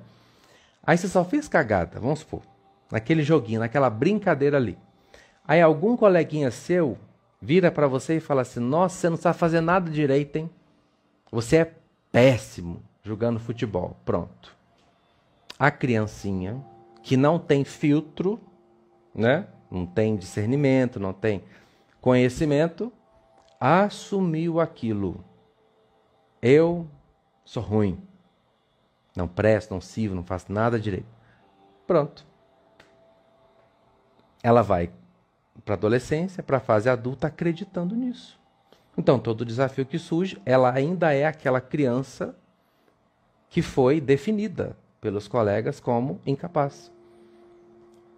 Aí 0.84 0.98
você 0.98 1.08
só 1.08 1.24
fez 1.24 1.48
cagada, 1.48 2.00
vamos 2.00 2.20
supor, 2.20 2.42
naquele 2.92 3.24
joguinho, 3.24 3.60
naquela 3.60 3.90
brincadeira 3.90 4.58
ali. 4.58 4.78
Aí 5.48 5.62
algum 5.62 5.96
coleguinha 5.96 6.52
seu 6.52 6.98
vira 7.42 7.72
para 7.72 7.88
você 7.88 8.18
e 8.18 8.20
fala 8.20 8.42
assim: 8.42 8.60
"Nossa, 8.60 8.96
você 8.96 9.10
não 9.10 9.18
sabe 9.18 9.38
fazer 9.38 9.62
nada 9.62 9.90
direito, 9.90 10.36
hein? 10.38 10.50
Você 11.32 11.58
é 11.58 11.74
péssimo 12.12 12.82
jogando 13.04 13.40
futebol". 13.40 13.98
Pronto. 14.06 14.56
A 15.58 15.72
criancinha 15.72 16.64
que 17.02 17.18
não 17.18 17.40
tem 17.40 17.64
filtro 17.64 18.40
né? 19.18 19.48
não 19.70 19.86
tem 19.86 20.16
discernimento, 20.16 21.00
não 21.00 21.12
tem 21.12 21.44
conhecimento, 22.00 22.94
assumiu 23.60 24.60
aquilo. 24.60 25.26
Eu 26.40 26.88
sou 27.44 27.64
ruim, 27.64 28.00
não 29.16 29.28
presto, 29.28 29.74
não 29.74 29.82
sirvo, 29.82 30.16
não 30.16 30.24
faço 30.24 30.52
nada 30.52 30.80
direito. 30.80 31.08
Pronto. 31.88 32.27
Ela 34.48 34.62
vai 34.62 34.90
para 35.66 35.74
a 35.74 35.78
adolescência, 35.78 36.42
para 36.42 36.56
a 36.56 36.62
fase 36.62 36.90
adulta, 36.90 37.28
acreditando 37.28 37.94
nisso. 37.94 38.40
Então, 38.98 39.20
todo 39.20 39.44
desafio 39.44 39.86
que 39.86 40.00
surge, 40.00 40.42
ela 40.46 40.74
ainda 40.74 41.12
é 41.12 41.26
aquela 41.26 41.60
criança 41.60 42.34
que 43.50 43.62
foi 43.62 44.00
definida 44.00 44.78
pelos 45.02 45.28
colegas 45.28 45.82
como 45.82 46.22
incapaz. 46.26 46.90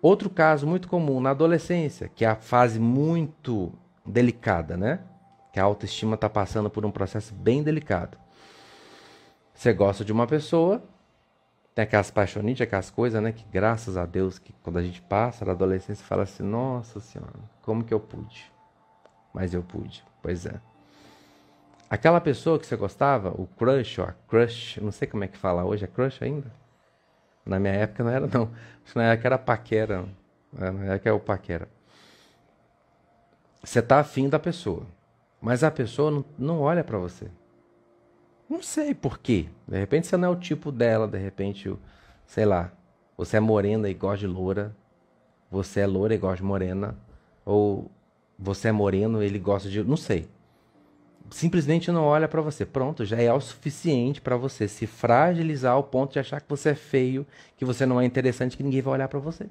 Outro 0.04 0.30
caso 0.30 0.68
muito 0.68 0.88
comum 0.88 1.20
na 1.20 1.32
adolescência, 1.32 2.08
que 2.08 2.24
é 2.24 2.28
a 2.28 2.36
fase 2.36 2.80
muito 2.80 3.74
delicada, 4.06 4.78
né? 4.78 5.00
Que 5.52 5.60
a 5.60 5.64
autoestima 5.64 6.14
está 6.14 6.30
passando 6.30 6.70
por 6.70 6.86
um 6.86 6.92
processo 6.92 7.34
bem 7.34 7.64
delicado. 7.64 8.20
Você 9.52 9.74
gosta 9.74 10.06
de 10.06 10.12
uma 10.12 10.28
pessoa, 10.28 10.84
tem 11.80 11.84
aquelas 11.84 12.12
paixonites, 12.12 12.62
aquelas 12.62 12.90
coisas, 12.90 13.24
né? 13.24 13.32
Que 13.32 13.46
graças 13.50 13.96
a 13.96 14.06
Deus, 14.06 14.38
que 14.38 14.52
quando 14.62 14.76
a 14.76 14.84
gente 14.84 15.02
passa 15.02 15.46
na 15.46 15.54
adolescência, 15.54 16.06
fala 16.06 16.24
assim: 16.24 16.44
Nossa 16.44 17.00
Senhora, 17.00 17.32
como 17.62 17.86
que 17.86 17.94
eu 17.94 18.02
pude? 18.02 18.52
Mas 19.34 19.54
eu 19.54 19.64
pude, 19.64 20.04
pois 20.22 20.46
é. 20.46 20.60
Aquela 21.90 22.20
pessoa 22.20 22.60
que 22.60 22.68
você 22.68 22.76
gostava, 22.76 23.30
o 23.30 23.48
crush, 23.48 24.00
ou 24.00 24.06
a 24.06 24.14
crush, 24.28 24.78
não 24.82 24.92
sei 24.92 25.08
como 25.08 25.24
é 25.24 25.28
que 25.28 25.38
fala 25.38 25.64
hoje, 25.64 25.86
é 25.86 25.88
crush 25.88 26.22
ainda? 26.22 26.52
Na 27.46 27.58
minha 27.58 27.74
época 27.74 28.04
não 28.04 28.12
era, 28.12 28.28
não. 28.28 28.52
Na 28.94 29.14
época 29.14 29.28
era 29.30 29.38
paquera. 29.38 30.06
É, 30.58 30.72
na 30.72 30.94
época 30.96 31.10
é 31.10 31.14
o 31.14 31.20
paquera. 31.20 31.70
Você 33.64 33.82
tá 33.82 34.00
afim 34.00 34.28
da 34.28 34.38
pessoa, 34.38 34.86
mas 35.40 35.64
a 35.64 35.72
pessoa 35.72 36.12
não, 36.12 36.26
não 36.38 36.60
olha 36.60 36.84
para 36.84 36.98
você. 36.98 37.30
Não 38.50 38.64
sei 38.64 38.96
por 38.96 39.20
quê. 39.20 39.48
De 39.68 39.78
repente 39.78 40.08
você 40.08 40.18
não 40.18 40.30
é 40.30 40.32
o 40.32 40.36
tipo 40.36 40.72
dela, 40.72 41.08
de 41.08 41.20
repente, 41.20 41.72
sei 42.26 42.46
lá, 42.46 42.72
você 43.16 43.38
é 43.38 43.40
morena 43.40 43.88
e 43.88 43.94
gosta 43.94 44.20
de 44.20 44.28
loura, 44.28 44.76
você 45.52 45.82
é 45.82 45.88
loura 45.88 46.16
e 46.16 46.18
gosta 46.18 46.38
de 46.38 46.44
morena, 46.44 46.98
ou 47.46 47.92
você 48.38 48.70
é 48.70 48.72
moreno 48.72 49.22
e 49.22 49.26
ele 49.28 49.38
gosta 49.38 49.70
de. 49.70 49.84
Não 49.84 49.98
sei. 49.98 50.28
Simplesmente 51.30 51.92
não 51.92 52.06
olha 52.06 52.28
para 52.28 52.42
você. 52.42 52.66
Pronto, 52.66 53.06
já 53.06 53.22
é 53.22 53.32
o 53.32 53.40
suficiente 53.40 54.20
para 54.20 54.36
você 54.36 54.68
se 54.68 54.88
fragilizar 54.88 55.74
ao 55.74 55.84
ponto 55.84 56.14
de 56.14 56.20
achar 56.20 56.42
que 56.42 56.50
você 56.50 56.70
é 56.70 56.76
feio, 56.76 57.28
que 57.56 57.64
você 57.64 57.86
não 57.86 58.02
é 58.02 58.06
interessante, 58.06 58.58
que 58.58 58.64
ninguém 58.64 58.82
vai 58.82 58.94
olhar 58.96 59.08
para 59.08 59.20
você. 59.20 59.44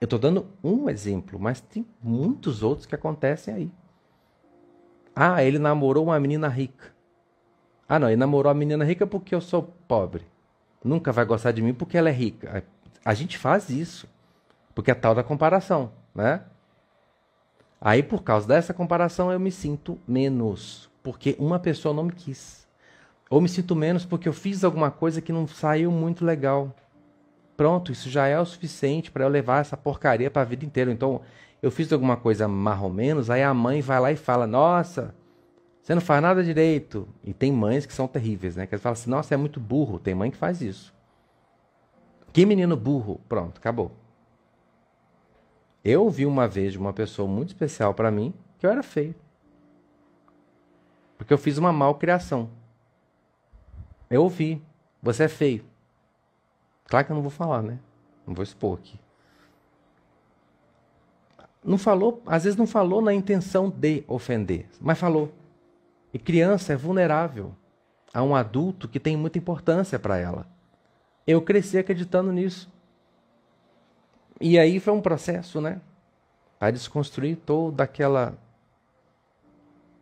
Eu 0.00 0.04
estou 0.04 0.20
dando 0.20 0.46
um 0.62 0.88
exemplo, 0.88 1.40
mas 1.40 1.60
tem 1.60 1.84
muitos 2.00 2.62
outros 2.62 2.86
que 2.86 2.94
acontecem 2.94 3.52
aí. 3.52 3.70
Ah, 5.16 5.42
ele 5.42 5.58
namorou 5.58 6.04
uma 6.04 6.20
menina 6.20 6.46
rica. 6.46 6.97
Ah, 7.88 7.98
não, 7.98 8.08
ele 8.08 8.16
namorou 8.16 8.50
a 8.50 8.54
menina 8.54 8.84
rica 8.84 9.06
porque 9.06 9.34
eu 9.34 9.40
sou 9.40 9.62
pobre. 9.88 10.26
Nunca 10.84 11.10
vai 11.10 11.24
gostar 11.24 11.52
de 11.52 11.62
mim 11.62 11.72
porque 11.72 11.96
ela 11.96 12.08
é 12.08 12.12
rica. 12.12 12.62
A 13.04 13.14
gente 13.14 13.38
faz 13.38 13.70
isso. 13.70 14.06
Porque 14.74 14.90
é 14.90 14.94
tal 14.94 15.14
da 15.14 15.24
comparação, 15.24 15.90
né? 16.14 16.42
Aí, 17.80 18.02
por 18.02 18.22
causa 18.22 18.46
dessa 18.46 18.74
comparação, 18.74 19.32
eu 19.32 19.40
me 19.40 19.50
sinto 19.50 19.98
menos. 20.06 20.90
Porque 21.02 21.34
uma 21.38 21.58
pessoa 21.58 21.94
não 21.94 22.04
me 22.04 22.12
quis. 22.12 22.66
Ou 23.30 23.40
me 23.40 23.48
sinto 23.48 23.74
menos 23.74 24.04
porque 24.04 24.28
eu 24.28 24.32
fiz 24.32 24.64
alguma 24.64 24.90
coisa 24.90 25.20
que 25.20 25.32
não 25.32 25.46
saiu 25.46 25.90
muito 25.90 26.24
legal. 26.24 26.74
Pronto, 27.56 27.90
isso 27.90 28.08
já 28.08 28.26
é 28.26 28.38
o 28.38 28.44
suficiente 28.44 29.10
para 29.10 29.24
eu 29.24 29.28
levar 29.28 29.60
essa 29.60 29.76
porcaria 29.76 30.30
para 30.30 30.42
a 30.42 30.44
vida 30.44 30.64
inteira. 30.64 30.92
Então, 30.92 31.20
eu 31.60 31.70
fiz 31.70 31.92
alguma 31.92 32.16
coisa 32.16 32.46
menos, 32.46 33.30
aí 33.30 33.42
a 33.42 33.52
mãe 33.52 33.80
vai 33.80 34.00
lá 34.00 34.12
e 34.12 34.16
fala: 34.16 34.46
Nossa, 34.46 35.14
você 35.88 35.94
não 35.94 36.02
faz 36.02 36.20
nada 36.20 36.44
direito. 36.44 37.08
E 37.24 37.32
tem 37.32 37.50
mães 37.50 37.86
que 37.86 37.94
são 37.94 38.06
terríveis, 38.06 38.54
né? 38.54 38.66
Que 38.66 38.74
elas 38.74 38.82
falam 38.82 38.92
assim, 38.92 39.08
nossa, 39.08 39.32
é 39.32 39.38
muito 39.38 39.58
burro. 39.58 39.98
Tem 39.98 40.14
mãe 40.14 40.30
que 40.30 40.36
faz 40.36 40.60
isso. 40.60 40.94
Que 42.30 42.44
menino 42.44 42.76
burro. 42.76 43.18
Pronto, 43.26 43.56
acabou. 43.56 43.90
Eu 45.82 46.10
vi 46.10 46.26
uma 46.26 46.46
vez 46.46 46.72
de 46.72 46.78
uma 46.78 46.92
pessoa 46.92 47.26
muito 47.26 47.48
especial 47.48 47.94
para 47.94 48.10
mim 48.10 48.34
que 48.58 48.66
eu 48.66 48.70
era 48.70 48.82
feio. 48.82 49.14
Porque 51.16 51.32
eu 51.32 51.38
fiz 51.38 51.56
uma 51.56 51.72
malcriação. 51.72 52.50
Eu 54.10 54.24
ouvi. 54.24 54.62
Você 55.02 55.24
é 55.24 55.28
feio. 55.28 55.64
Claro 56.84 57.06
que 57.06 57.12
eu 57.12 57.16
não 57.16 57.22
vou 57.22 57.30
falar, 57.30 57.62
né? 57.62 57.78
Não 58.26 58.34
vou 58.34 58.42
expor 58.42 58.76
aqui. 58.76 59.00
Não 61.64 61.78
falou, 61.78 62.22
às 62.26 62.44
vezes 62.44 62.58
não 62.58 62.66
falou 62.66 63.00
na 63.00 63.14
intenção 63.14 63.70
de 63.70 64.04
ofender, 64.06 64.68
mas 64.82 64.98
falou. 64.98 65.32
E 66.12 66.18
criança 66.18 66.72
é 66.72 66.76
vulnerável 66.76 67.54
a 68.12 68.22
um 68.22 68.34
adulto 68.34 68.88
que 68.88 68.98
tem 68.98 69.16
muita 69.16 69.38
importância 69.38 69.98
para 69.98 70.16
ela. 70.16 70.46
Eu 71.26 71.42
cresci 71.42 71.78
acreditando 71.78 72.32
nisso. 72.32 72.70
E 74.40 74.58
aí 74.58 74.80
foi 74.80 74.92
um 74.92 75.00
processo, 75.00 75.60
né? 75.60 75.80
A 76.60 76.70
desconstruir 76.70 77.36
toda 77.36 77.84
aquela. 77.84 78.38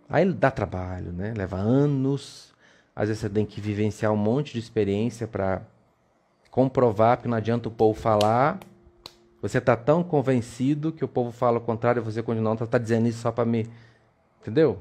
Aí 0.08 0.30
dá 0.32 0.50
trabalho, 0.50 1.12
né? 1.12 1.34
Leva 1.36 1.56
anos. 1.56 2.54
Às 2.94 3.08
vezes 3.08 3.20
você 3.20 3.28
tem 3.28 3.44
que 3.44 3.60
vivenciar 3.60 4.12
um 4.12 4.16
monte 4.16 4.52
de 4.52 4.58
experiência 4.58 5.26
para 5.26 5.62
comprovar, 6.50 7.16
porque 7.16 7.28
não 7.28 7.36
adianta 7.36 7.68
o 7.68 7.72
povo 7.72 7.98
falar. 7.98 8.60
Você 9.42 9.58
está 9.58 9.76
tão 9.76 10.02
convencido 10.02 10.92
que 10.92 11.04
o 11.04 11.08
povo 11.08 11.30
fala 11.30 11.58
o 11.58 11.60
contrário 11.60 12.02
você 12.02 12.22
continua, 12.22 12.54
está 12.54 12.78
dizendo 12.78 13.08
isso 13.08 13.20
só 13.20 13.30
para 13.30 13.44
me. 13.44 13.68
Entendeu? 14.40 14.78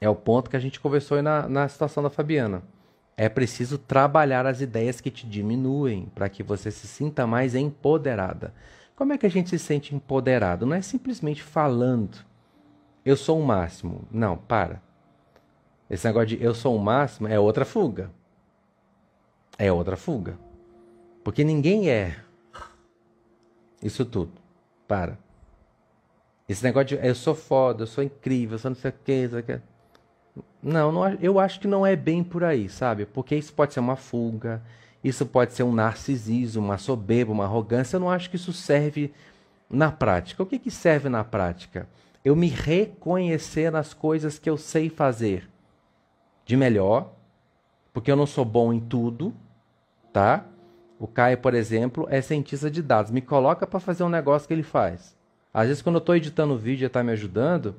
É 0.00 0.08
o 0.08 0.14
ponto 0.14 0.48
que 0.48 0.56
a 0.56 0.60
gente 0.60 0.80
conversou 0.80 1.16
aí 1.16 1.22
na, 1.22 1.48
na 1.48 1.68
situação 1.68 2.02
da 2.02 2.10
Fabiana. 2.10 2.62
É 3.16 3.28
preciso 3.28 3.78
trabalhar 3.78 4.46
as 4.46 4.60
ideias 4.60 5.00
que 5.00 5.10
te 5.10 5.26
diminuem 5.26 6.10
para 6.14 6.28
que 6.28 6.42
você 6.42 6.70
se 6.70 6.86
sinta 6.86 7.26
mais 7.26 7.54
empoderada. 7.54 8.54
Como 8.94 9.12
é 9.12 9.18
que 9.18 9.26
a 9.26 9.30
gente 9.30 9.50
se 9.50 9.58
sente 9.58 9.94
empoderado? 9.94 10.64
Não 10.64 10.74
é 10.74 10.82
simplesmente 10.82 11.42
falando, 11.42 12.24
eu 13.04 13.16
sou 13.16 13.40
o 13.40 13.44
máximo. 13.44 14.06
Não, 14.10 14.36
para. 14.36 14.82
Esse 15.88 16.06
negócio 16.06 16.28
de 16.28 16.42
eu 16.42 16.54
sou 16.54 16.76
o 16.76 16.78
máximo 16.78 17.26
é 17.26 17.40
outra 17.40 17.64
fuga. 17.64 18.10
É 19.58 19.72
outra 19.72 19.96
fuga. 19.96 20.38
Porque 21.24 21.42
ninguém 21.42 21.90
é 21.90 22.16
isso 23.82 24.04
tudo. 24.04 24.32
Para. 24.86 25.18
Esse 26.48 26.62
negócio 26.62 26.88
de 26.88 27.06
eu 27.06 27.14
sou 27.14 27.34
foda, 27.34 27.82
eu 27.82 27.86
sou 27.86 28.04
incrível, 28.04 28.54
eu 28.54 28.58
sou 28.58 28.70
não 28.70 28.76
sei 28.76 28.90
o 28.90 28.94
que, 29.04 29.22
não 29.22 29.30
sei 29.30 29.40
o 29.40 29.42
que. 29.42 29.60
Não, 30.62 30.90
não, 30.90 31.08
eu 31.14 31.38
acho 31.38 31.60
que 31.60 31.68
não 31.68 31.86
é 31.86 31.94
bem 31.94 32.24
por 32.24 32.42
aí, 32.42 32.68
sabe? 32.68 33.06
Porque 33.06 33.36
isso 33.36 33.52
pode 33.52 33.72
ser 33.72 33.80
uma 33.80 33.96
fuga, 33.96 34.62
isso 35.02 35.24
pode 35.24 35.52
ser 35.52 35.62
um 35.62 35.72
narcisismo, 35.72 36.64
uma 36.64 36.78
soberba, 36.78 37.32
uma 37.32 37.44
arrogância. 37.44 37.96
Eu 37.96 38.00
não 38.00 38.10
acho 38.10 38.28
que 38.28 38.36
isso 38.36 38.52
serve 38.52 39.12
na 39.70 39.92
prática. 39.92 40.42
O 40.42 40.46
que, 40.46 40.58
que 40.58 40.70
serve 40.70 41.08
na 41.08 41.22
prática? 41.22 41.88
Eu 42.24 42.34
me 42.34 42.48
reconhecer 42.48 43.70
nas 43.70 43.94
coisas 43.94 44.38
que 44.38 44.50
eu 44.50 44.56
sei 44.56 44.90
fazer 44.90 45.48
de 46.44 46.56
melhor, 46.56 47.12
porque 47.92 48.10
eu 48.10 48.16
não 48.16 48.26
sou 48.26 48.44
bom 48.44 48.72
em 48.72 48.80
tudo, 48.80 49.34
tá? 50.12 50.44
O 50.98 51.06
Caio, 51.06 51.38
por 51.38 51.54
exemplo, 51.54 52.06
é 52.10 52.20
cientista 52.20 52.70
de 52.70 52.82
dados. 52.82 53.12
Me 53.12 53.20
coloca 53.20 53.66
para 53.66 53.78
fazer 53.78 54.02
um 54.02 54.08
negócio 54.08 54.48
que 54.48 54.54
ele 54.54 54.64
faz. 54.64 55.16
Às 55.54 55.68
vezes, 55.68 55.82
quando 55.82 55.96
eu 55.96 56.00
estou 56.00 56.16
editando 56.16 56.54
o 56.54 56.58
vídeo 56.58 56.84
e 56.84 56.86
está 56.86 57.02
me 57.02 57.12
ajudando, 57.12 57.76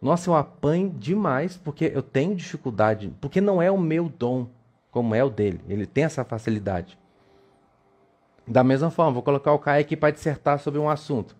nossa, 0.00 0.30
eu 0.30 0.34
apanho 0.34 0.90
demais 0.90 1.56
porque 1.56 1.90
eu 1.94 2.02
tenho 2.02 2.34
dificuldade, 2.34 3.12
porque 3.20 3.40
não 3.40 3.60
é 3.60 3.70
o 3.70 3.78
meu 3.78 4.08
dom, 4.08 4.46
como 4.90 5.14
é 5.14 5.24
o 5.24 5.30
dele. 5.30 5.60
Ele 5.68 5.86
tem 5.86 6.04
essa 6.04 6.24
facilidade. 6.24 6.98
Da 8.46 8.62
mesma 8.62 8.90
forma, 8.90 9.12
vou 9.12 9.22
colocar 9.22 9.52
o 9.52 9.58
Caio 9.58 9.80
aqui 9.80 9.96
para 9.96 10.12
dissertar 10.12 10.58
sobre 10.58 10.78
um 10.78 10.88
assunto. 10.88 11.36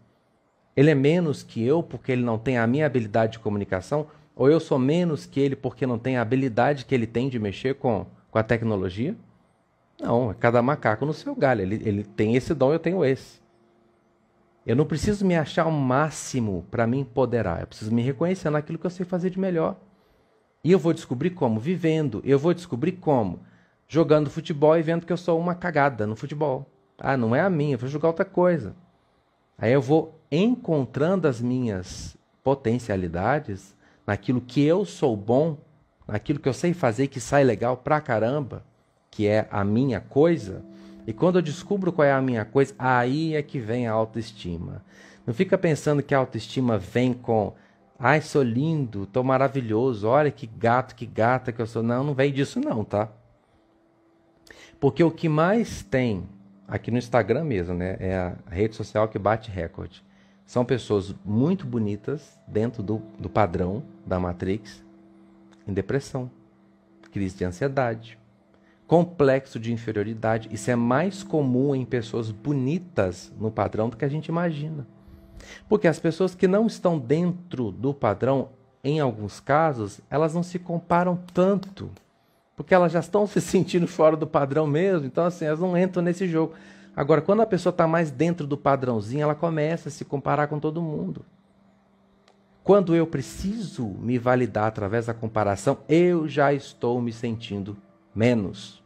Ele 0.77 0.91
é 0.91 0.95
menos 0.95 1.43
que 1.43 1.65
eu 1.65 1.83
porque 1.83 2.13
ele 2.13 2.23
não 2.23 2.39
tem 2.39 2.59
a 2.59 2.67
minha 2.67 2.85
habilidade 2.85 3.33
de 3.33 3.39
comunicação, 3.39 4.09
ou 4.35 4.51
eu 4.51 4.61
sou 4.61 4.79
menos 4.79 5.25
que 5.25 5.41
ele 5.41 5.57
porque 5.57 5.87
não 5.87 5.99
tem 5.99 6.17
a 6.17 6.23
habilidade 6.23 6.85
que 6.85 6.95
ele 6.95 7.07
tem 7.07 7.29
de 7.29 7.39
mexer 7.39 7.77
com, 7.77 8.07
com 8.31 8.39
a 8.39 8.43
tecnologia? 8.43 9.17
Não, 9.99 10.31
é 10.31 10.35
cada 10.35 10.61
macaco 10.61 11.07
no 11.07 11.15
seu 11.15 11.35
galho. 11.35 11.63
Ele, 11.63 11.81
ele 11.85 12.05
tem 12.05 12.37
esse 12.37 12.53
dom, 12.53 12.73
eu 12.73 12.79
tenho 12.79 13.05
esse. 13.05 13.41
Eu 14.67 14.75
não 14.75 14.85
preciso 14.85 15.25
me 15.25 15.37
achar 15.37 15.65
o 15.67 15.71
máximo 15.71 16.67
para 16.73 16.89
me 16.89 16.99
empoderar. 16.99 17.61
Eu 17.61 17.69
preciso 17.69 17.95
me 17.95 18.03
reconhecer 18.03 18.51
naquilo 18.51 18.79
que 18.79 18.87
eu 18.87 18.91
sei 18.91 19.07
fazer 19.07 19.31
de 19.31 19.39
melhor. 19.39 19.77
E 20.65 20.73
eu 20.73 20.79
vou 20.79 20.93
descobrir 20.93 21.31
como? 21.31 21.61
Vivendo. 21.61 22.21
Eu 22.25 22.37
vou 22.37 22.53
descobrir 22.53 22.93
como? 22.93 23.41
Jogando 23.87 24.29
futebol 24.29 24.77
e 24.77 24.83
vendo 24.83 25.07
que 25.07 25.13
eu 25.13 25.17
sou 25.17 25.39
uma 25.39 25.55
cagada 25.55 26.05
no 26.05 26.17
futebol. 26.17 26.67
Ah, 26.99 27.17
não 27.17 27.37
é 27.37 27.41
a 27.41 27.49
minha, 27.49 27.75
eu 27.75 27.79
vou 27.79 27.89
jogar 27.89 28.09
outra 28.09 28.25
coisa. 28.25 28.75
Aí 29.57 29.73
eu 29.73 29.81
vou 29.81 30.19
encontrando 30.33 31.29
as 31.29 31.41
minhas 31.41 32.17
potencialidades 32.43 33.77
naquilo 34.05 34.41
que 34.41 34.65
eu 34.65 34.85
sou 34.85 35.17
bom, 35.17 35.59
naquilo 36.09 36.41
que 36.41 36.49
eu 36.49 36.53
sei 36.53 36.75
fazer 36.75 37.07
que 37.07 37.21
sai 37.21 37.45
legal 37.45 37.77
pra 37.77 38.01
caramba, 38.01 38.65
que 39.11 39.29
é 39.29 39.47
a 39.51 39.65
minha 39.65 40.01
coisa. 40.01 40.65
E 41.07 41.13
quando 41.13 41.37
eu 41.37 41.43
descubro 41.43 41.93
qual 41.93 42.07
é 42.07 42.13
a 42.13 42.21
minha 42.21 42.45
coisa, 42.45 42.75
aí 42.79 43.35
é 43.35 43.43
que 43.43 43.61
vem 43.61 43.87
a 43.87 43.93
autoestima. 43.93 44.83
Não 45.27 45.33
fica 45.33 45.57
pensando 45.57 46.03
que 46.03 46.15
a 46.15 46.19
autoestima 46.19 46.79
vem 46.79 47.13
com 47.13 47.55
ai, 47.99 48.21
sou 48.21 48.43
lindo, 48.43 49.07
tô 49.07 49.23
maravilhoso, 49.23 50.07
olha 50.07 50.31
que 50.31 50.47
gato, 50.47 50.95
que 50.95 51.07
gata 51.07 51.53
que 51.53 51.61
eu 51.61 51.67
sou. 51.67 51.83
Não, 51.83 52.05
não 52.05 52.15
vem 52.15 52.33
disso 52.33 52.61
não, 52.61 52.85
tá? 52.85 53.09
Porque 54.79 55.03
o 55.03 55.11
que 55.11 55.29
mais 55.29 55.83
tem 55.83 56.29
aqui 56.69 56.91
no 56.91 56.99
Instagram 56.99 57.45
mesmo, 57.45 57.75
né, 57.75 57.97
é 57.99 58.17
a 58.17 58.37
rede 58.51 58.77
social 58.77 59.09
que 59.09 59.19
bate 59.19 59.51
recorde. 59.51 60.05
São 60.45 60.65
pessoas 60.65 61.15
muito 61.25 61.67
bonitas 61.67 62.39
dentro 62.47 62.83
do, 62.83 63.03
do 63.19 63.29
padrão 63.29 63.83
da 64.05 64.21
Matrix, 64.21 64.85
em 65.67 65.73
depressão, 65.73 66.31
crise 67.11 67.37
de 67.37 67.45
ansiedade, 67.45 68.19
complexo 68.87 69.59
de 69.59 69.73
inferioridade. 69.73 70.49
Isso 70.53 70.71
é 70.71 70.77
mais 70.77 71.23
comum 71.23 71.75
em 71.75 71.85
pessoas 71.85 72.31
bonitas 72.31 73.33
no 73.39 73.51
padrão 73.51 73.89
do 73.89 73.97
que 73.97 74.05
a 74.05 74.09
gente 74.09 74.27
imagina. 74.27 74.87
Porque 75.69 75.89
as 75.89 75.99
pessoas 75.99 76.35
que 76.35 76.47
não 76.47 76.67
estão 76.67 76.99
dentro 76.99 77.71
do 77.71 77.93
padrão, 77.93 78.51
em 78.83 79.01
alguns 79.01 79.41
casos, 79.41 80.01
elas 80.09 80.35
não 80.35 80.43
se 80.43 80.59
comparam 80.59 81.19
tanto, 81.35 81.91
porque 82.55 82.75
elas 82.75 82.93
já 82.93 83.01
estão 83.01 83.27
se 83.29 83.41
sentindo 83.41 83.87
fora 83.87 84.17
do 84.17 84.27
padrão 84.27 84.67
mesmo, 84.67 85.07
então 85.07 85.25
assim, 85.25 85.45
elas 85.45 85.61
não 85.61 85.77
entram 85.77 86.03
nesse 86.03 86.27
jogo. 86.27 86.55
Agora, 86.95 87.21
quando 87.21 87.43
a 87.43 87.47
pessoa 87.47 87.71
está 87.71 87.87
mais 87.87 88.11
dentro 88.11 88.47
do 88.47 88.57
padrãozinho, 88.57 89.23
ela 89.23 89.35
começa 89.35 89.89
a 89.89 89.93
se 89.93 90.05
comparar 90.05 90.47
com 90.47 90.59
todo 90.59 90.81
mundo. 90.81 91.25
Quando 92.65 92.97
eu 92.97 93.07
preciso 93.07 93.87
me 93.87 94.19
validar 94.19 94.67
através 94.67 95.07
da 95.07 95.15
comparação, 95.15 95.79
eu 95.89 96.27
já 96.27 96.53
estou 96.53 97.01
me 97.01 97.13
sentindo 97.13 97.77
menos. 98.17 98.83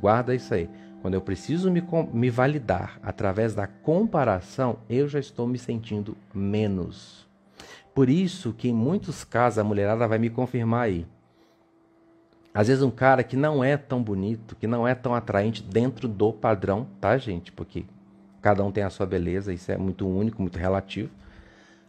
Guarda 0.00 0.34
isso 0.34 0.52
aí. 0.54 0.68
Quando 1.02 1.14
eu 1.14 1.20
preciso 1.20 1.70
me, 1.70 1.82
me 2.12 2.30
validar 2.30 2.98
através 3.02 3.54
da 3.54 3.66
comparação, 3.66 4.78
eu 4.88 5.08
já 5.08 5.18
estou 5.18 5.46
me 5.46 5.58
sentindo 5.58 6.16
menos. 6.32 7.28
Por 7.94 8.08
isso 8.08 8.52
que 8.52 8.68
em 8.68 8.72
muitos 8.72 9.24
casos 9.24 9.58
a 9.58 9.64
mulherada 9.64 10.08
vai 10.08 10.18
me 10.18 10.30
confirmar 10.30 10.84
aí. 10.84 11.06
Às 12.54 12.68
vezes 12.68 12.82
um 12.82 12.90
cara 12.90 13.22
que 13.22 13.36
não 13.36 13.64
é 13.64 13.76
tão 13.76 14.02
bonito, 14.02 14.56
que 14.56 14.66
não 14.66 14.86
é 14.86 14.94
tão 14.94 15.14
atraente 15.14 15.62
dentro 15.62 16.06
do 16.06 16.32
padrão, 16.32 16.86
tá, 17.00 17.18
gente? 17.18 17.50
Porque 17.50 17.84
cada 18.40 18.62
um 18.62 18.70
tem 18.70 18.84
a 18.84 18.90
sua 18.90 19.06
beleza, 19.06 19.52
isso 19.52 19.72
é 19.72 19.76
muito 19.76 20.06
único, 20.06 20.40
muito 20.40 20.58
relativo. 20.58 21.10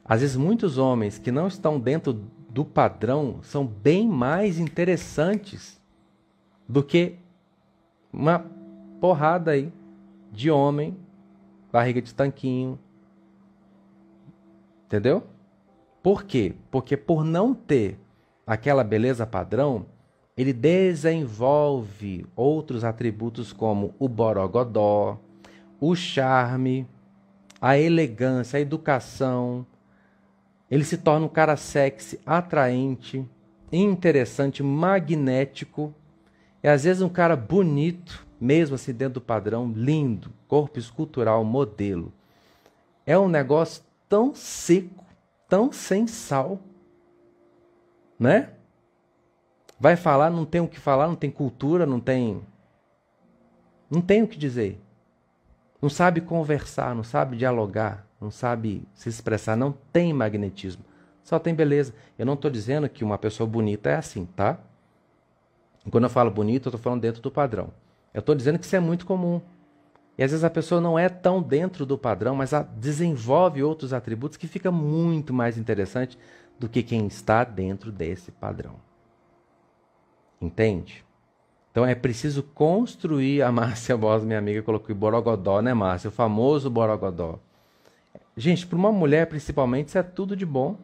Às 0.04 0.22
vezes 0.22 0.36
muitos 0.36 0.78
homens 0.78 1.18
que 1.18 1.32
não 1.32 1.48
estão 1.48 1.80
dentro 1.80 2.14
do 2.50 2.66
padrão 2.66 3.40
são 3.42 3.66
bem 3.66 4.08
mais 4.08 4.60
interessantes 4.60 5.83
do 6.74 6.84
que 6.84 7.18
uma 8.12 8.44
porrada 9.00 9.52
aí 9.52 9.72
de 10.32 10.50
homem, 10.50 10.98
barriga 11.72 12.02
de 12.02 12.12
tanquinho. 12.12 12.80
Entendeu? 14.88 15.22
Por 16.02 16.24
quê? 16.24 16.56
Porque 16.72 16.98
por 16.98 17.24
não 17.24 17.54
ter 17.54 18.00
aquela 18.46 18.84
beleza 18.84 19.24
padrão, 19.24 19.86
ele 20.36 20.52
desenvolve 20.52 22.26
outros 22.36 22.84
atributos 22.84 23.54
como 23.54 23.94
o 24.00 24.10
borogodó, 24.10 25.20
o 25.80 25.96
charme, 25.96 26.88
a 27.62 27.78
elegância, 27.78 28.58
a 28.58 28.62
educação. 28.62 29.64
Ele 30.72 30.84
se 30.84 30.98
torna 30.98 31.28
um 31.28 31.30
cara 31.30 31.56
sexy, 31.56 32.20
atraente, 32.26 33.24
interessante, 33.72 34.64
magnético. 34.64 35.94
E 36.64 36.68
às 36.68 36.86
vezes 36.86 37.02
um 37.02 37.10
cara 37.10 37.36
bonito, 37.36 38.26
mesmo 38.40 38.76
assim 38.76 38.94
dentro 38.94 39.16
do 39.16 39.22
padrão, 39.22 39.72
lindo, 39.76 40.32
corpo 40.48 40.80
escultural, 40.80 41.44
modelo. 41.44 42.14
É 43.06 43.20
um 43.20 43.28
negócio 43.28 43.84
tão 44.08 44.34
seco, 44.34 45.04
tão 45.50 45.72
sem 45.74 46.08
sal, 46.08 46.60
né? 48.18 48.52
Vai 49.78 49.98
falar, 49.98 50.30
não 50.30 50.46
tem 50.46 50.62
o 50.62 50.68
que 50.68 50.80
falar, 50.80 51.08
não 51.08 51.16
tem 51.16 51.30
cultura, 51.30 51.86
não 51.86 52.00
tem. 52.00 52.42
Não 53.90 54.00
tem 54.00 54.24
o 54.24 54.28
que 54.28 54.38
dizer. 54.38 54.80
Não 55.82 55.90
sabe 55.90 56.22
conversar, 56.22 56.96
não 56.96 57.04
sabe 57.04 57.36
dialogar, 57.36 58.08
não 58.22 58.32
sabe 58.32 58.88
se 58.96 59.10
expressar, 59.10 59.58
não 59.58 59.74
tem 59.92 60.14
magnetismo. 60.14 60.86
Só 61.22 61.38
tem 61.38 61.54
beleza. 61.54 61.94
Eu 62.18 62.26
não 62.26 62.36
estou 62.36 62.50
dizendo 62.50 62.88
que 62.88 63.04
uma 63.04 63.18
pessoa 63.18 63.46
bonita 63.46 63.90
é 63.90 63.96
assim, 63.96 64.26
tá? 64.26 64.58
Quando 65.92 66.06
eu 66.06 66.10
falo 66.10 66.32
bonito, 66.32 66.68
eu 66.68 66.70
estou 66.70 66.82
falando 66.82 67.02
dentro 67.02 67.22
do 67.22 67.32
padrão. 67.32 67.70
Eu 68.14 68.20
estou 68.20 68.36
dizendo 68.36 68.60
que 68.60 68.66
isso 68.66 68.76
é 68.76 68.80
muito 68.80 69.06
comum. 69.06 69.42
E 70.18 70.24
às 70.24 70.32
vezes 70.32 70.44
a 70.44 70.50
pessoa 70.50 70.80
não 70.80 70.98
é 70.98 71.10
tão 71.10 71.42
dentro 71.42 71.86
do 71.86 71.98
padrão, 71.98 72.36
mas 72.36 72.52
desenvolve 72.78 73.64
outros 73.64 73.94
atributos 73.94 74.38
que 74.38 74.48
fica 74.48 74.72
muito 74.72 75.34
mais 75.34 75.58
interessante 75.58 76.18
do 76.60 76.70
que 76.70 76.84
quem 76.84 77.08
está 77.08 77.44
dentro 77.44 77.92
desse 77.92 78.32
padrão. 78.32 78.76
Entende? 80.40 81.04
Então 81.72 81.86
é 81.86 81.96
preciso 81.96 82.44
construir. 82.44 83.42
A 83.42 83.52
Márcia 83.52 83.98
Boss, 83.98 84.24
minha 84.24 84.38
amiga, 84.38 84.62
colocou 84.62 84.96
Borogodó, 84.96 85.62
né, 85.62 85.74
Márcia? 85.74 86.10
O 86.10 86.12
famoso 86.12 86.70
Borogodó. 86.70 87.40
Gente, 88.38 88.66
para 88.68 88.78
uma 88.78 88.92
mulher 88.92 89.28
principalmente, 89.28 89.90
isso 89.90 89.98
é 89.98 90.04
tudo 90.04 90.36
de 90.36 90.46
bom. 90.46 90.78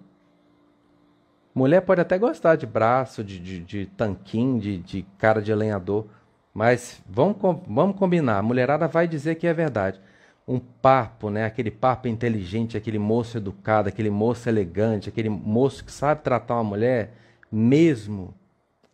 Mulher 1.60 1.82
pode 1.82 2.02
até 2.02 2.17
gostar 2.17 2.56
de 2.56 2.65
braço, 2.65 3.24
de, 3.24 3.39
de, 3.39 3.60
de 3.60 3.86
tanquinho, 3.86 4.60
de, 4.60 4.78
de 4.78 5.06
cara 5.17 5.41
de 5.41 5.54
lenhador. 5.54 6.08
Mas 6.54 7.02
vamos, 7.08 7.36
vamos 7.67 7.98
combinar. 7.98 8.38
A 8.38 8.43
mulherada 8.43 8.88
vai 8.88 9.08
dizer 9.08 9.36
que 9.36 9.45
é 9.45 9.54
verdade. 9.54 10.00
Um 10.48 10.60
papo, 10.60 11.30
né? 11.30 11.45
Aquele 11.45 11.69
papo 11.69 12.08
inteligente, 12.08 12.78
aquele 12.78 12.98
moço 12.98 13.38
educado, 13.38 13.89
aquele 13.89 14.10
moço 14.10 14.48
elegante, 14.48 15.10
aquele 15.10 15.30
moço 15.30 15.84
que 15.84 15.91
sabe 15.91 16.22
tratar 16.22 16.56
uma 16.56 16.63
mulher 16.63 17.13
mesmo 17.52 18.34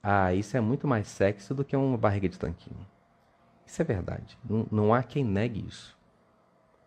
ah, 0.07 0.31
isso 0.35 0.55
é 0.55 0.61
muito 0.61 0.87
mais 0.87 1.07
sexy 1.07 1.51
do 1.51 1.65
que 1.65 1.75
uma 1.75 1.97
barriga 1.97 2.29
de 2.29 2.37
tanquinho. 2.37 2.85
Isso 3.65 3.81
é 3.81 3.85
verdade. 3.85 4.37
Não, 4.47 4.67
não 4.71 4.93
há 4.93 5.01
quem 5.01 5.23
negue 5.23 5.65
isso. 5.67 5.97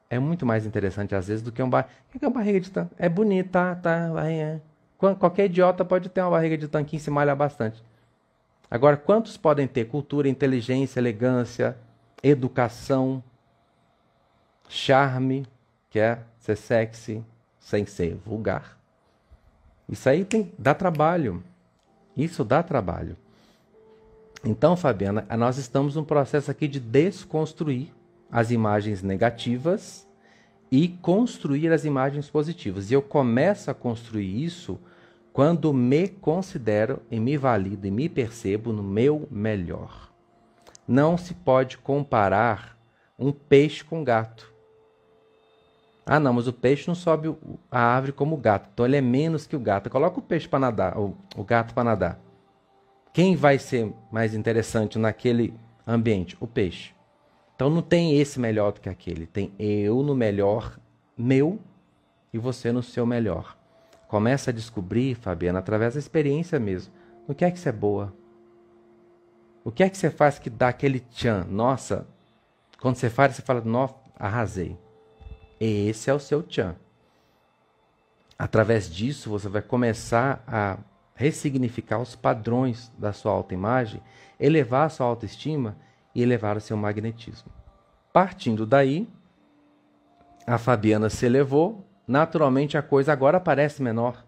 É 0.08 0.20
muito 0.20 0.46
mais 0.46 0.64
interessante 0.64 1.16
às 1.16 1.26
vezes 1.26 1.42
do 1.42 1.50
que 1.50 1.60
um 1.60 1.68
bar... 1.68 1.88
que 2.12 2.24
é 2.24 2.28
uma 2.28 2.34
barriga 2.34 2.60
de 2.60 2.70
tanquinho. 2.70 2.96
É 2.96 3.08
bonita, 3.08 3.74
tá, 3.82 4.12
vai, 4.12 4.34
é. 4.34 4.60
Qualquer 4.98 5.44
idiota 5.46 5.84
pode 5.84 6.08
ter 6.08 6.20
uma 6.20 6.30
barriga 6.30 6.58
de 6.58 6.66
tanquinho 6.66 6.98
e 6.98 7.02
se 7.02 7.10
malhar 7.10 7.36
bastante. 7.36 7.80
Agora, 8.68 8.96
quantos 8.96 9.36
podem 9.36 9.66
ter 9.68 9.86
cultura, 9.86 10.28
inteligência, 10.28 10.98
elegância, 10.98 11.76
educação, 12.22 13.22
charme, 14.68 15.46
que 15.88 16.00
é 16.00 16.18
ser 16.40 16.56
sexy 16.56 17.24
sem 17.60 17.86
ser 17.86 18.16
vulgar? 18.26 18.76
Isso 19.88 20.08
aí 20.08 20.24
tem, 20.24 20.52
dá 20.58 20.74
trabalho. 20.74 21.42
Isso 22.16 22.44
dá 22.44 22.62
trabalho. 22.62 23.16
Então, 24.44 24.76
Fabiana, 24.76 25.24
nós 25.36 25.58
estamos 25.58 25.94
num 25.94 26.04
processo 26.04 26.50
aqui 26.50 26.66
de 26.66 26.80
desconstruir 26.80 27.92
as 28.30 28.50
imagens 28.50 29.02
negativas 29.02 30.06
e 30.70 30.88
construir 30.88 31.72
as 31.72 31.84
imagens 31.84 32.28
positivas. 32.28 32.90
E 32.90 32.94
eu 32.94 33.00
começo 33.00 33.70
a 33.70 33.74
construir 33.74 34.44
isso 34.44 34.78
quando 35.38 35.72
me 35.72 36.08
considero 36.08 37.00
e 37.08 37.20
me 37.20 37.36
valido 37.36 37.86
e 37.86 37.92
me 37.92 38.08
percebo 38.08 38.72
no 38.72 38.82
meu 38.82 39.28
melhor. 39.30 40.10
Não 40.84 41.16
se 41.16 41.32
pode 41.32 41.78
comparar 41.78 42.76
um 43.16 43.30
peixe 43.30 43.84
com 43.84 44.00
um 44.00 44.04
gato. 44.04 44.52
Ah, 46.04 46.18
não, 46.18 46.32
mas 46.32 46.48
o 46.48 46.52
peixe 46.52 46.88
não 46.88 46.94
sobe 46.96 47.32
a 47.70 47.80
árvore 47.80 48.10
como 48.10 48.34
o 48.34 48.36
gato, 48.36 48.68
então 48.72 48.84
ele 48.84 48.96
é 48.96 49.00
menos 49.00 49.46
que 49.46 49.54
o 49.54 49.60
gato. 49.60 49.88
Coloca 49.88 50.18
o 50.18 50.22
peixe 50.22 50.48
para 50.48 50.58
nadar, 50.58 50.98
o, 50.98 51.16
o 51.36 51.44
gato 51.44 51.72
para 51.72 51.84
nadar. 51.84 52.20
Quem 53.12 53.36
vai 53.36 53.60
ser 53.60 53.94
mais 54.10 54.34
interessante 54.34 54.98
naquele 54.98 55.54
ambiente? 55.86 56.36
O 56.40 56.48
peixe. 56.48 56.92
Então 57.54 57.70
não 57.70 57.80
tem 57.80 58.18
esse 58.18 58.40
melhor 58.40 58.72
do 58.72 58.80
que 58.80 58.88
aquele. 58.88 59.24
Tem 59.24 59.52
eu 59.56 60.02
no 60.02 60.16
melhor 60.16 60.80
meu 61.16 61.60
e 62.32 62.38
você 62.38 62.72
no 62.72 62.82
seu 62.82 63.06
melhor. 63.06 63.57
Começa 64.08 64.50
a 64.50 64.54
descobrir, 64.54 65.14
Fabiana, 65.14 65.58
através 65.58 65.94
da 65.94 66.00
experiência 66.00 66.58
mesmo. 66.58 66.92
O 67.28 67.34
que 67.34 67.44
é 67.44 67.50
que 67.50 67.58
você 67.58 67.68
é 67.68 67.72
boa? 67.72 68.12
O 69.62 69.70
que 69.70 69.82
é 69.82 69.90
que 69.90 69.98
você 69.98 70.10
faz 70.10 70.38
que 70.38 70.48
dá 70.48 70.68
aquele 70.68 70.98
tchan? 70.98 71.44
Nossa, 71.44 72.06
quando 72.80 72.96
você 72.96 73.10
faz, 73.10 73.36
você 73.36 73.42
fala, 73.42 73.60
nossa, 73.60 73.94
arrasei. 74.18 74.78
Esse 75.60 76.08
é 76.08 76.14
o 76.14 76.18
seu 76.18 76.42
tchan. 76.42 76.74
Através 78.38 78.88
disso, 78.88 79.28
você 79.28 79.48
vai 79.48 79.60
começar 79.60 80.42
a 80.46 80.78
ressignificar 81.14 81.98
os 81.98 82.16
padrões 82.16 82.90
da 82.96 83.12
sua 83.12 83.32
autoimagem, 83.32 84.00
elevar 84.40 84.86
a 84.86 84.88
sua 84.88 85.06
autoestima 85.06 85.76
e 86.14 86.22
elevar 86.22 86.56
o 86.56 86.60
seu 86.60 86.76
magnetismo. 86.76 87.50
Partindo 88.10 88.64
daí, 88.64 89.06
a 90.46 90.56
Fabiana 90.56 91.10
se 91.10 91.26
elevou, 91.26 91.84
naturalmente 92.08 92.76
a 92.76 92.82
coisa 92.82 93.12
agora 93.12 93.38
parece 93.38 93.82
menor. 93.82 94.24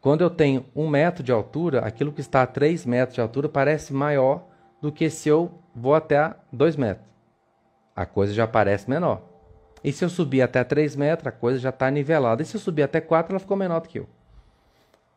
Quando 0.00 0.20
eu 0.20 0.30
tenho 0.30 0.64
um 0.76 0.88
metro 0.88 1.24
de 1.24 1.32
altura, 1.32 1.80
aquilo 1.80 2.12
que 2.12 2.20
está 2.20 2.42
a 2.42 2.46
três 2.46 2.86
metros 2.86 3.14
de 3.14 3.20
altura 3.20 3.48
parece 3.48 3.92
maior 3.92 4.46
do 4.80 4.92
que 4.92 5.10
se 5.10 5.28
eu 5.28 5.50
vou 5.74 5.94
até 5.94 6.34
dois 6.52 6.76
metros. 6.76 7.06
A 7.96 8.04
coisa 8.04 8.32
já 8.32 8.46
parece 8.46 8.88
menor. 8.88 9.22
E 9.82 9.92
se 9.92 10.04
eu 10.04 10.08
subir 10.08 10.42
até 10.42 10.64
3 10.64 10.96
metros, 10.96 11.28
a 11.28 11.30
coisa 11.30 11.60
já 11.60 11.68
está 11.70 11.88
nivelada. 11.90 12.42
E 12.42 12.44
se 12.44 12.56
eu 12.56 12.60
subir 12.60 12.82
até 12.82 13.00
4, 13.00 13.32
ela 13.32 13.38
ficou 13.38 13.56
menor 13.56 13.80
do 13.80 13.88
que 13.88 14.00
eu. 14.00 14.08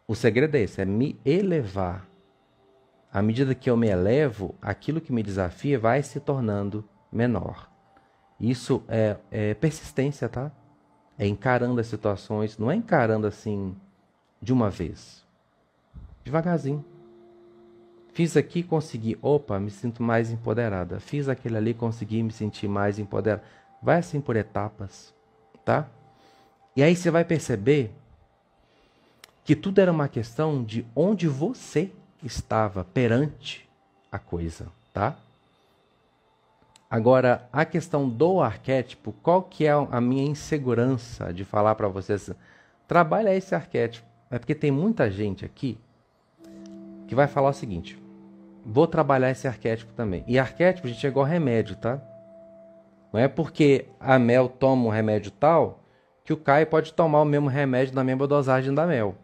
O 0.07 0.15
segredo 0.15 0.55
é 0.55 0.59
esse, 0.59 0.79
é 0.79 0.85
me 0.85 1.19
elevar. 1.25 2.07
À 3.11 3.21
medida 3.21 3.55
que 3.55 3.67
eu 3.67 3.75
me 3.75 3.87
elevo, 3.87 4.53
aquilo 4.61 5.01
que 5.01 5.11
me 5.11 5.23
desafia 5.23 5.79
vai 5.79 6.03
se 6.03 6.19
tornando 6.19 6.87
menor. 7.11 7.67
Isso 8.39 8.83
é, 8.87 9.17
é 9.31 9.53
persistência, 9.55 10.29
tá? 10.29 10.51
É 11.19 11.27
encarando 11.27 11.81
as 11.81 11.87
situações, 11.87 12.57
não 12.57 12.71
é 12.71 12.75
encarando 12.75 13.27
assim 13.27 13.75
de 14.41 14.53
uma 14.53 14.69
vez. 14.69 15.21
Devagarzinho. 16.23 16.83
Fiz 18.13 18.37
aqui, 18.37 18.63
consegui. 18.63 19.17
Opa, 19.21 19.59
me 19.59 19.69
sinto 19.69 20.01
mais 20.01 20.31
empoderada. 20.31 20.99
Fiz 20.99 21.27
aquele 21.27 21.57
ali, 21.57 21.73
consegui 21.73 22.23
me 22.23 22.31
sentir 22.31 22.69
mais 22.69 22.97
empoderada. 22.97 23.43
Vai 23.81 23.97
assim 23.97 24.21
por 24.21 24.35
etapas, 24.35 25.13
tá? 25.65 25.87
E 26.75 26.81
aí 26.81 26.95
você 26.95 27.11
vai 27.11 27.25
perceber 27.25 27.91
que 29.43 29.55
tudo 29.55 29.79
era 29.79 29.91
uma 29.91 30.07
questão 30.07 30.63
de 30.63 30.85
onde 30.95 31.27
você 31.27 31.91
estava 32.23 32.83
perante 32.83 33.67
a 34.11 34.19
coisa, 34.19 34.67
tá? 34.93 35.17
Agora, 36.89 37.47
a 37.53 37.65
questão 37.65 38.09
do 38.09 38.41
arquétipo, 38.41 39.13
qual 39.21 39.43
que 39.43 39.65
é 39.65 39.71
a 39.71 40.01
minha 40.01 40.23
insegurança 40.23 41.31
de 41.31 41.45
falar 41.45 41.75
para 41.75 41.87
vocês? 41.87 42.31
Trabalha 42.87 43.35
esse 43.35 43.53
arquétipo. 43.53 44.07
É 44.31 44.39
porque 44.39 44.55
tem 44.55 44.71
muita 44.71 45.09
gente 45.11 45.45
aqui 45.45 45.77
que 47.07 47.13
vai 47.13 47.27
falar 47.27 47.49
o 47.49 47.53
seguinte: 47.53 48.01
vou 48.65 48.87
trabalhar 48.87 49.29
esse 49.29 49.47
arquétipo 49.47 49.93
também. 49.93 50.23
E 50.27 50.39
arquétipo, 50.39 50.87
gente, 50.87 51.05
é 51.05 51.09
igual 51.09 51.25
remédio, 51.27 51.75
tá? 51.75 52.01
Não 53.13 53.19
é 53.19 53.27
porque 53.27 53.85
a 53.99 54.17
Mel 54.17 54.49
toma 54.49 54.85
um 54.85 54.89
remédio 54.89 55.31
tal 55.31 55.83
que 56.23 56.33
o 56.33 56.37
Caio 56.37 56.65
pode 56.65 56.93
tomar 56.93 57.21
o 57.21 57.25
mesmo 57.25 57.49
remédio 57.49 57.93
na 57.93 58.03
mesma 58.03 58.25
dosagem 58.25 58.73
da 58.73 58.87
Mel. 58.87 59.15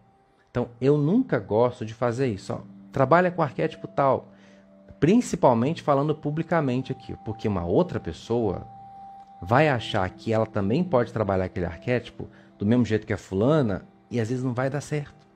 Então, 0.52 0.70
eu 0.80 0.98
nunca 0.98 1.40
gosto 1.40 1.84
de 1.84 1.94
fazer 1.94 2.28
isso. 2.28 2.54
Ó. 2.54 2.60
Trabalha 2.92 3.32
com 3.32 3.42
arquétipo 3.42 3.88
tal 3.88 4.28
principalmente 5.06 5.84
falando 5.84 6.16
publicamente 6.16 6.92
aqui, 6.92 7.16
porque 7.24 7.48
uma 7.48 7.64
outra 7.64 8.00
pessoa 8.00 8.66
vai 9.40 9.70
achar 9.70 10.10
que 10.10 10.34
ela 10.34 10.48
também 10.48 10.84
pode 10.84 11.14
trabalhar 11.14 11.46
aquele 11.46 11.68
arquétipo 11.68 12.28
do 12.58 12.66
mesmo 12.66 12.84
jeito 12.84 13.06
que 13.06 13.14
a 13.14 13.18
fulana 13.18 13.86
e 14.10 14.20
às 14.20 14.30
vezes 14.30 14.44
não 14.44 14.52
vai 14.52 14.68
dar 14.68 14.82
certo. 14.82 15.28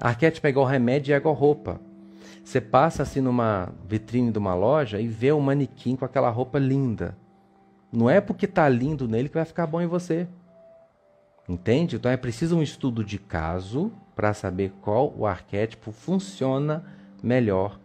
Arquétipo 0.00 0.46
é 0.46 0.50
igual 0.50 0.64
remédio 0.64 1.10
e 1.10 1.12
é 1.12 1.16
igual 1.16 1.34
roupa. 1.34 1.80
Você 2.44 2.60
passa 2.60 3.02
assim 3.02 3.20
numa 3.20 3.72
vitrine 3.84 4.30
de 4.30 4.38
uma 4.38 4.54
loja 4.54 5.00
e 5.00 5.08
vê 5.08 5.32
um 5.32 5.40
manequim 5.40 5.96
com 5.96 6.04
aquela 6.04 6.30
roupa 6.30 6.60
linda. 6.60 7.18
Não 7.92 8.08
é 8.08 8.20
porque 8.20 8.46
tá 8.46 8.68
lindo 8.68 9.08
nele 9.08 9.28
que 9.28 9.34
vai 9.34 9.44
ficar 9.44 9.66
bom 9.66 9.80
em 9.80 9.88
você. 9.88 10.28
Entende? 11.48 11.96
Então 11.96 12.12
é 12.12 12.16
preciso 12.16 12.56
um 12.56 12.62
estudo 12.62 13.02
de 13.02 13.18
caso 13.18 13.90
para 14.14 14.32
saber 14.32 14.72
qual 14.80 15.12
o 15.18 15.26
arquétipo 15.26 15.90
funciona 15.90 16.84
melhor 17.20 17.82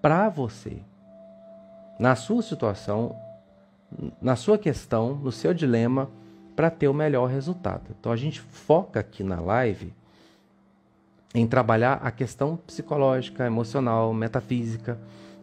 para 0.00 0.28
você, 0.28 0.78
na 1.98 2.14
sua 2.14 2.42
situação, 2.42 3.16
na 4.20 4.36
sua 4.36 4.58
questão, 4.58 5.14
no 5.14 5.32
seu 5.32 5.52
dilema, 5.52 6.08
para 6.54 6.70
ter 6.70 6.88
o 6.88 6.94
melhor 6.94 7.26
resultado. 7.28 7.94
Então 7.98 8.10
a 8.10 8.16
gente 8.16 8.40
foca 8.40 9.00
aqui 9.00 9.22
na 9.22 9.40
live 9.40 9.92
em 11.34 11.46
trabalhar 11.46 12.00
a 12.02 12.10
questão 12.10 12.56
psicológica, 12.56 13.46
emocional, 13.46 14.12
metafísica, 14.12 14.98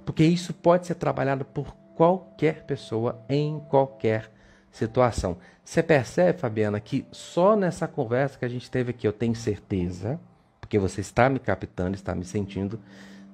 porque 0.05 0.23
isso 0.23 0.53
pode 0.53 0.87
ser 0.87 0.95
trabalhado 0.95 1.45
por 1.45 1.75
qualquer 1.95 2.63
pessoa 2.65 3.19
em 3.29 3.59
qualquer 3.69 4.29
situação. 4.71 5.37
Você 5.63 5.81
percebe, 5.81 6.37
Fabiana, 6.37 6.79
que 6.79 7.05
só 7.11 7.55
nessa 7.55 7.87
conversa 7.87 8.37
que 8.37 8.45
a 8.45 8.49
gente 8.49 8.69
teve 8.69 8.91
aqui, 8.91 9.07
eu 9.07 9.13
tenho 9.13 9.35
certeza, 9.35 10.19
porque 10.59 10.77
você 10.77 11.01
está 11.01 11.29
me 11.29 11.39
captando, 11.39 11.95
está 11.95 12.13
me 12.13 12.25
sentindo, 12.25 12.79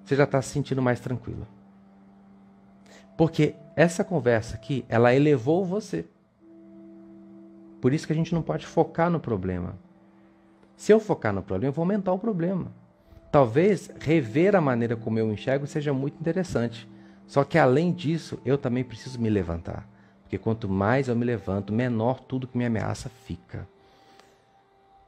você 0.03 0.15
já 0.15 0.23
está 0.23 0.41
se 0.41 0.49
sentindo 0.49 0.81
mais 0.81 0.99
tranquilo. 0.99 1.47
Porque 3.17 3.55
essa 3.75 4.03
conversa 4.03 4.55
aqui, 4.55 4.85
ela 4.89 5.13
elevou 5.13 5.65
você. 5.65 6.05
Por 7.79 7.93
isso 7.93 8.05
que 8.05 8.13
a 8.13 8.15
gente 8.15 8.33
não 8.33 8.41
pode 8.41 8.65
focar 8.65 9.09
no 9.09 9.19
problema. 9.19 9.75
Se 10.75 10.91
eu 10.91 10.99
focar 10.99 11.33
no 11.33 11.43
problema, 11.43 11.69
eu 11.69 11.73
vou 11.73 11.83
aumentar 11.83 12.13
o 12.13 12.19
problema. 12.19 12.71
Talvez 13.31 13.91
rever 13.99 14.55
a 14.55 14.61
maneira 14.61 14.95
como 14.95 15.17
eu 15.17 15.31
enxergo 15.31 15.65
seja 15.65 15.93
muito 15.93 16.19
interessante. 16.19 16.89
Só 17.27 17.43
que 17.43 17.57
além 17.57 17.93
disso, 17.93 18.39
eu 18.43 18.57
também 18.57 18.83
preciso 18.83 19.19
me 19.19 19.29
levantar. 19.29 19.87
Porque 20.23 20.37
quanto 20.37 20.67
mais 20.67 21.07
eu 21.07 21.15
me 21.15 21.25
levanto, 21.25 21.71
menor 21.71 22.19
tudo 22.21 22.47
que 22.47 22.57
me 22.57 22.65
ameaça 22.65 23.09
fica. 23.25 23.67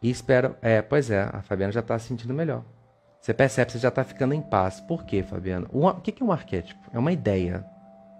E 0.01 0.10
espero. 0.10 0.56
É, 0.62 0.82
pois 0.82 1.10
é, 1.10 1.23
a 1.32 1.41
Fabiana 1.41 1.71
já 1.71 1.79
está 1.79 1.97
se 1.97 2.08
sentindo 2.08 2.34
melhor. 2.34 2.63
Você 3.23 3.33
percebe, 3.33 3.71
você 3.71 3.79
já 3.79 3.88
está 3.88 4.03
ficando 4.03 4.33
em 4.33 4.41
paz. 4.41 4.81
Por 4.81 5.05
quê, 5.05 5.23
Fabiano? 5.23 5.69
o 5.71 5.93
que 6.01 6.21
é 6.21 6.25
um 6.25 6.31
arquétipo? 6.33 6.81
É 6.91 6.99
uma 6.99 7.13
ideia, 7.13 7.65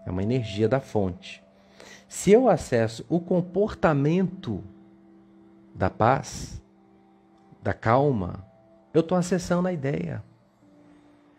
é 0.06 0.10
uma 0.10 0.24
energia 0.24 0.70
da 0.70 0.80
fonte. 0.80 1.44
Se 2.08 2.32
eu 2.32 2.48
acesso 2.48 3.06
o 3.10 3.20
comportamento 3.20 4.64
da 5.76 5.90
paz, 5.90 6.64
da 7.62 7.74
calma, 7.74 8.48
eu 8.94 9.02
estou 9.02 9.18
acessando 9.18 9.68
a 9.68 9.74
ideia. 9.74 10.24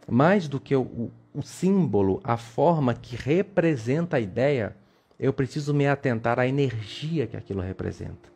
Mais 0.06 0.46
do 0.46 0.60
que 0.60 0.76
o, 0.76 1.10
o 1.34 1.40
símbolo, 1.40 2.20
a 2.22 2.36
forma 2.36 2.92
que 2.92 3.16
representa 3.16 4.18
a 4.18 4.20
ideia, 4.20 4.76
eu 5.18 5.32
preciso 5.32 5.72
me 5.72 5.88
atentar 5.88 6.38
à 6.38 6.46
energia 6.46 7.26
que 7.26 7.36
aquilo 7.36 7.62
representa. 7.62 8.28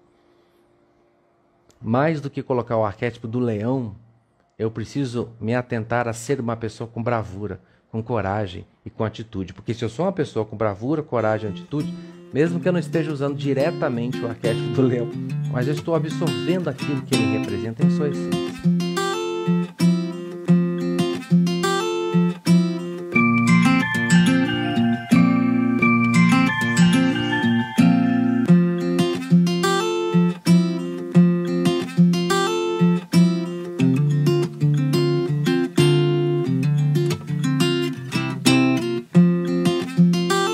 Mais 1.79 2.19
do 2.19 2.31
que 2.31 2.43
colocar 2.43 2.79
o 2.79 2.85
arquétipo 2.87 3.29
do 3.29 3.39
leão 3.39 3.95
eu 4.59 4.71
preciso 4.71 5.31
me 5.41 5.55
atentar 5.55 6.09
a 6.09 6.13
ser 6.13 6.41
uma 6.41 6.57
pessoa 6.57 6.89
com 6.89 7.03
bravura, 7.03 7.61
com 7.91 8.03
coragem 8.03 8.67
e 8.85 8.91
com 8.91 9.05
atitude. 9.05 9.55
Porque 9.55 9.73
se 9.73 9.85
eu 9.85 9.89
sou 9.89 10.05
uma 10.05 10.13
pessoa 10.13 10.45
com 10.45 10.57
bravura, 10.57 11.03
coragem 11.03 11.51
e 11.51 11.53
atitude, 11.53 11.95
mesmo 12.33 12.59
que 12.59 12.69
eu 12.69 12.73
não 12.73 12.81
esteja 12.81 13.13
usando 13.13 13.37
diretamente 13.37 14.19
o 14.19 14.29
arquétipo 14.29 14.71
do 14.71 14.83
leão, 14.83 15.09
mas 15.53 15.69
eu 15.69 15.75
estou 15.75 15.95
absorvendo 15.95 16.69
aquilo 16.69 17.03
que 17.03 17.15
ele 17.15 17.39
representa 17.39 17.87
em 17.87 17.91
sua 17.91 18.09
essência. 18.09 18.88